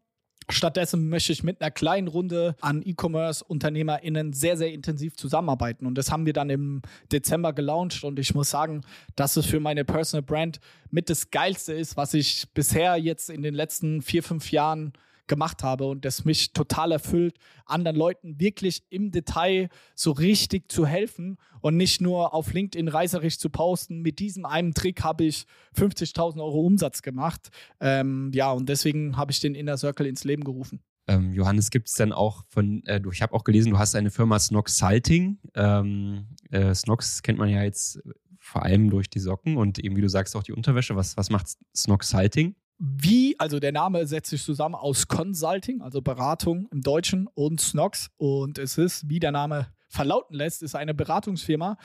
[0.49, 5.85] Stattdessen möchte ich mit einer kleinen Runde an E-Commerce-UnternehmerInnen sehr, sehr intensiv zusammenarbeiten.
[5.85, 6.81] Und das haben wir dann im
[7.11, 8.03] Dezember gelauncht.
[8.05, 8.81] Und ich muss sagen,
[9.15, 13.41] dass es für meine Personal Brand mit das Geilste ist, was ich bisher jetzt in
[13.41, 14.93] den letzten vier, fünf Jahren
[15.27, 20.85] gemacht habe und das mich total erfüllt, anderen Leuten wirklich im Detail so richtig zu
[20.85, 24.01] helfen und nicht nur auf LinkedIn reißerisch zu posten.
[24.01, 27.49] Mit diesem einen Trick habe ich 50.000 Euro Umsatz gemacht.
[27.79, 30.81] Ähm, ja, und deswegen habe ich den Inner Circle ins Leben gerufen.
[31.07, 34.11] Ähm, Johannes, gibt es denn auch von, äh, ich habe auch gelesen, du hast eine
[34.11, 35.39] Firma Snox Salting.
[35.55, 38.01] Ähm, äh, Snox kennt man ja jetzt
[38.39, 40.95] vor allem durch die Socken und eben, wie du sagst, auch die Unterwäsche.
[40.95, 42.55] Was, was macht Snox Salting?
[42.79, 48.09] Wie, also der Name setzt sich zusammen aus Consulting, also Beratung im Deutschen und Snox.
[48.17, 51.77] Und es ist, wie der Name verlauten lässt, ist eine Beratungsfirma,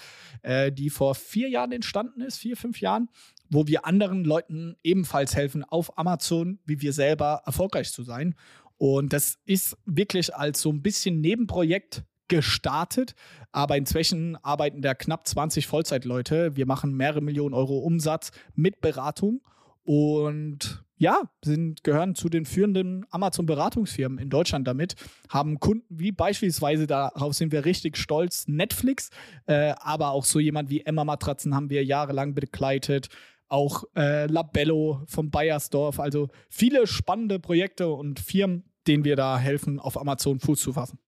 [0.43, 3.09] äh, die vor vier Jahren entstanden ist, vier, fünf Jahren,
[3.49, 8.35] wo wir anderen Leuten ebenfalls helfen, auf Amazon, wie wir selber, erfolgreich zu sein.
[8.77, 13.15] Und das ist wirklich als so ein bisschen Nebenprojekt gestartet,
[13.53, 16.57] aber inzwischen arbeiten da knapp 20 Vollzeitleute.
[16.57, 19.43] Wir machen mehrere Millionen Euro Umsatz mit Beratung
[19.85, 24.95] und ja, sind, gehören zu den führenden Amazon-Beratungsfirmen in Deutschland damit,
[25.29, 29.11] haben Kunden wie beispielsweise, darauf sind wir richtig stolz, Netflix,
[29.47, 33.09] äh, aber auch so jemand wie Emma Matratzen haben wir jahrelang begleitet,
[33.49, 39.81] auch äh, Labello vom Bayersdorf, also viele spannende Projekte und Firmen, denen wir da helfen,
[39.81, 41.02] auf Amazon Fuß zu fassen.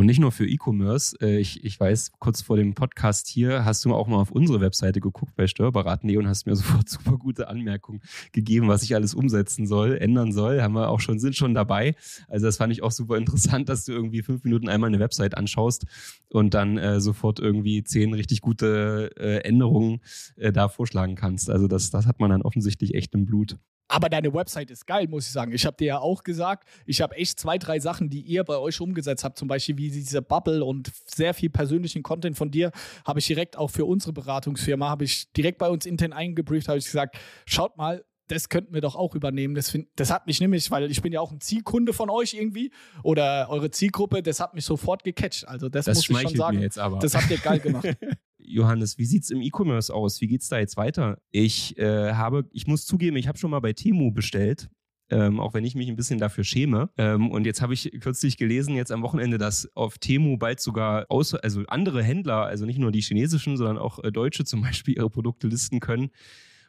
[0.00, 1.14] Und nicht nur für E-Commerce.
[1.20, 4.62] Äh, ich, ich weiß, kurz vor dem Podcast hier hast du auch mal auf unsere
[4.62, 8.00] Webseite geguckt bei Steuerberaten.de und hast mir sofort super gute Anmerkungen
[8.32, 10.62] gegeben, was ich alles umsetzen soll, ändern soll.
[10.62, 11.96] Haben wir auch schon, sind schon dabei.
[12.28, 15.36] Also das fand ich auch super interessant, dass du irgendwie fünf Minuten einmal eine Website
[15.36, 15.84] anschaust
[16.30, 20.00] und dann äh, sofort irgendwie zehn richtig gute äh, Änderungen
[20.36, 21.50] äh, da vorschlagen kannst.
[21.50, 23.58] Also das, das hat man dann offensichtlich echt im Blut.
[23.90, 25.52] Aber deine Website ist geil, muss ich sagen.
[25.52, 28.56] Ich habe dir ja auch gesagt, ich habe echt zwei, drei Sachen, die ihr bei
[28.56, 32.70] euch umgesetzt habt, zum Beispiel wie diese Bubble und sehr viel persönlichen Content von dir,
[33.04, 36.78] habe ich direkt auch für unsere Beratungsfirma, habe ich direkt bei uns intern eingebrieft, habe
[36.78, 37.16] ich gesagt,
[37.46, 39.56] schaut mal, das könnten wir doch auch übernehmen.
[39.56, 42.34] Das, find, das hat mich nämlich, weil ich bin ja auch ein Zielkunde von euch
[42.34, 42.70] irgendwie
[43.02, 45.48] oder eure Zielgruppe, das hat mich sofort gecatcht.
[45.48, 46.60] Also das, das muss ich schon sagen.
[47.00, 47.88] Das habt ihr geil gemacht.
[48.50, 50.20] Johannes, wie sieht es im E-Commerce aus?
[50.20, 51.18] Wie geht es da jetzt weiter?
[51.30, 54.68] Ich äh, habe, ich muss zugeben, ich habe schon mal bei Temu bestellt.
[55.12, 56.90] Ähm, auch wenn ich mich ein bisschen dafür schäme.
[56.96, 61.06] Ähm, und jetzt habe ich kürzlich gelesen, jetzt am Wochenende, dass auf Temu bald sogar
[61.08, 64.96] aus, also andere Händler, also nicht nur die chinesischen, sondern auch äh, deutsche zum Beispiel
[64.96, 66.10] ihre Produkte listen können.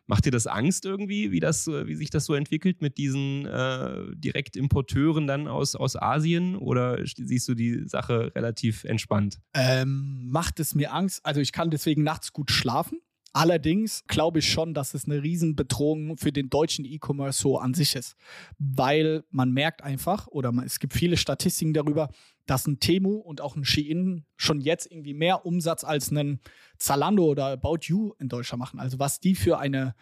[0.08, 4.04] Macht dir das Angst irgendwie, wie, das, wie sich das so entwickelt mit diesen äh,
[4.16, 6.56] Direktimporteuren dann aus, aus Asien?
[6.56, 9.40] Oder siehst du die Sache relativ entspannt?
[9.54, 11.26] Ähm, macht es mir Angst?
[11.26, 13.00] Also ich kann deswegen nachts gut schlafen.
[13.34, 17.96] Allerdings glaube ich schon, dass es eine Riesenbedrohung für den deutschen E-Commerce so an sich
[17.96, 18.16] ist,
[18.60, 22.10] weil man merkt einfach, oder es gibt viele Statistiken darüber,
[22.46, 26.42] dass ein Temu und auch ein Shein schon jetzt irgendwie mehr Umsatz als ein
[26.78, 28.80] Zalando oder About You in Deutschland machen.
[28.82, 29.96] Also was die für eine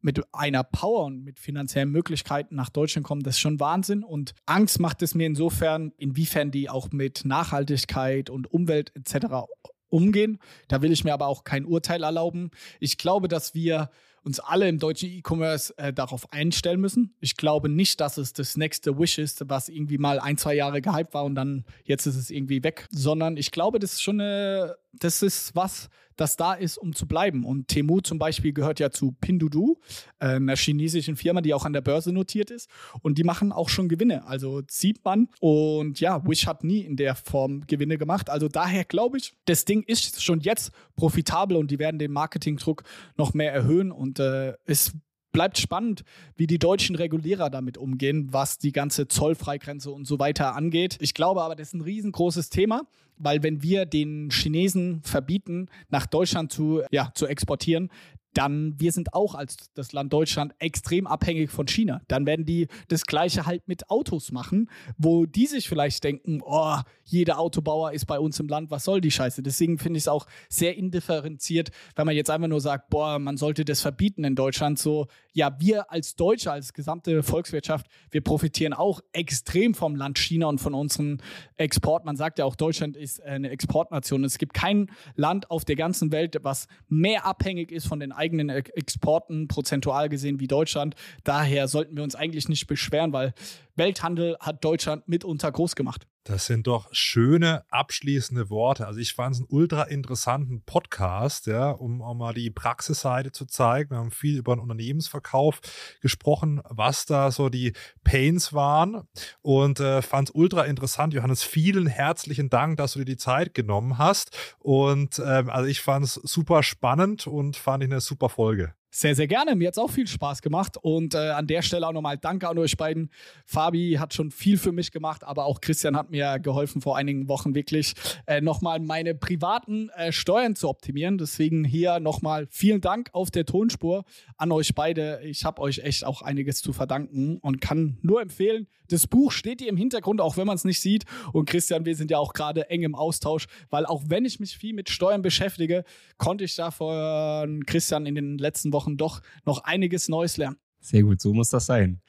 [0.00, 4.04] mit einer Power und mit finanziellen Möglichkeiten nach Deutschland kommen, das ist schon Wahnsinn.
[4.04, 9.48] Und Angst macht es mir insofern, inwiefern die auch mit Nachhaltigkeit und Umwelt etc
[9.90, 10.38] umgehen.
[10.68, 12.50] Da will ich mir aber auch kein Urteil erlauben.
[12.80, 13.90] Ich glaube, dass wir
[14.22, 17.14] uns alle im deutschen E-Commerce äh, darauf einstellen müssen.
[17.20, 20.82] Ich glaube nicht, dass es das nächste Wish ist, was irgendwie mal ein, zwei Jahre
[20.82, 24.20] gehypt war und dann jetzt ist es irgendwie weg, sondern ich glaube, das ist schon
[24.20, 25.88] eine, das ist was,
[26.18, 27.44] das da ist, um zu bleiben.
[27.44, 29.80] Und Temu zum Beispiel gehört ja zu Pinduoduo,
[30.18, 32.68] äh, einer chinesischen Firma, die auch an der Börse notiert ist.
[33.00, 34.26] Und die machen auch schon Gewinne.
[34.26, 35.28] Also sieht man.
[35.40, 38.30] Und ja, Wish hat nie in der Form Gewinne gemacht.
[38.30, 42.82] Also daher glaube ich, das Ding ist schon jetzt profitabel und die werden den Marketingdruck
[43.16, 43.92] noch mehr erhöhen.
[43.92, 44.92] Und äh, es
[45.32, 46.04] bleibt spannend,
[46.36, 50.96] wie die deutschen Regulierer damit umgehen, was die ganze Zollfreigrenze und so weiter angeht.
[51.00, 52.82] Ich glaube aber, das ist ein riesengroßes Thema
[53.18, 57.90] weil wenn wir den Chinesen verbieten, nach Deutschland zu, ja, zu exportieren,
[58.34, 62.00] dann wir sind auch als das Land Deutschland extrem abhängig von China.
[62.08, 66.76] Dann werden die das gleiche halt mit Autos machen, wo die sich vielleicht denken, oh,
[67.04, 69.42] jeder Autobauer ist bei uns im Land, was soll die Scheiße?
[69.42, 73.36] Deswegen finde ich es auch sehr indifferenziert, wenn man jetzt einfach nur sagt, boah, man
[73.36, 74.78] sollte das verbieten in Deutschland.
[74.78, 80.46] So, ja, wir als Deutsche, als gesamte Volkswirtschaft, wir profitieren auch extrem vom Land China
[80.46, 81.22] und von unseren
[81.56, 82.04] Export.
[82.04, 84.24] Man sagt ja auch, Deutschland ist eine Exportnation.
[84.24, 88.50] Es gibt kein Land auf der ganzen Welt, was mehr abhängig ist von den eigenen
[88.50, 90.94] Exporten, prozentual gesehen, wie Deutschland.
[91.24, 93.32] Daher sollten wir uns eigentlich nicht beschweren, weil
[93.76, 96.06] Welthandel hat Deutschland mitunter groß gemacht.
[96.28, 98.86] Das sind doch schöne abschließende Worte.
[98.86, 103.46] Also ich fand es einen ultra interessanten Podcast, ja, um auch mal die Praxisseite zu
[103.46, 103.92] zeigen.
[103.92, 105.62] Wir haben viel über den Unternehmensverkauf
[106.02, 107.72] gesprochen, was da so die
[108.04, 109.08] Pains waren
[109.40, 111.14] und äh, fand es ultra interessant.
[111.14, 114.36] Johannes, vielen herzlichen Dank, dass du dir die Zeit genommen hast.
[114.58, 118.74] Und ähm, also ich fand es super spannend und fand ich eine super Folge.
[118.90, 119.54] Sehr, sehr gerne.
[119.54, 120.78] Mir hat es auch viel Spaß gemacht.
[120.80, 123.10] Und äh, an der Stelle auch nochmal Danke an euch beiden.
[123.44, 127.28] Fabi hat schon viel für mich gemacht, aber auch Christian hat mir geholfen, vor einigen
[127.28, 127.92] Wochen wirklich
[128.26, 131.18] äh, nochmal meine privaten äh, Steuern zu optimieren.
[131.18, 134.04] Deswegen hier nochmal vielen Dank auf der Tonspur
[134.38, 135.20] an euch beide.
[135.22, 139.60] Ich habe euch echt auch einiges zu verdanken und kann nur empfehlen, das Buch steht
[139.60, 141.04] hier im Hintergrund, auch wenn man es nicht sieht.
[141.32, 144.56] Und Christian, wir sind ja auch gerade eng im Austausch, weil auch wenn ich mich
[144.56, 145.84] viel mit Steuern beschäftige,
[146.16, 150.56] konnte ich da von Christian in den letzten Wochen Wochen doch noch einiges Neues lernen.
[150.80, 152.00] Sehr gut, so muss das sein.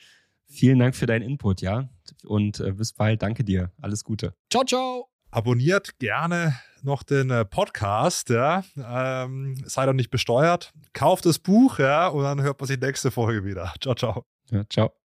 [0.46, 1.90] Vielen Dank für deinen Input, ja.
[2.26, 3.22] Und äh, bis bald.
[3.22, 3.72] Danke dir.
[3.82, 4.34] Alles Gute.
[4.52, 5.10] Ciao, ciao.
[5.32, 8.64] Abonniert gerne noch den äh, Podcast, ja.
[8.78, 10.74] Ähm, seid doch nicht besteuert.
[10.94, 13.74] Kauft das Buch, ja, und dann hört man sich nächste Folge wieder.
[13.80, 14.26] Ciao, ciao.
[14.50, 14.99] Ja, ciao.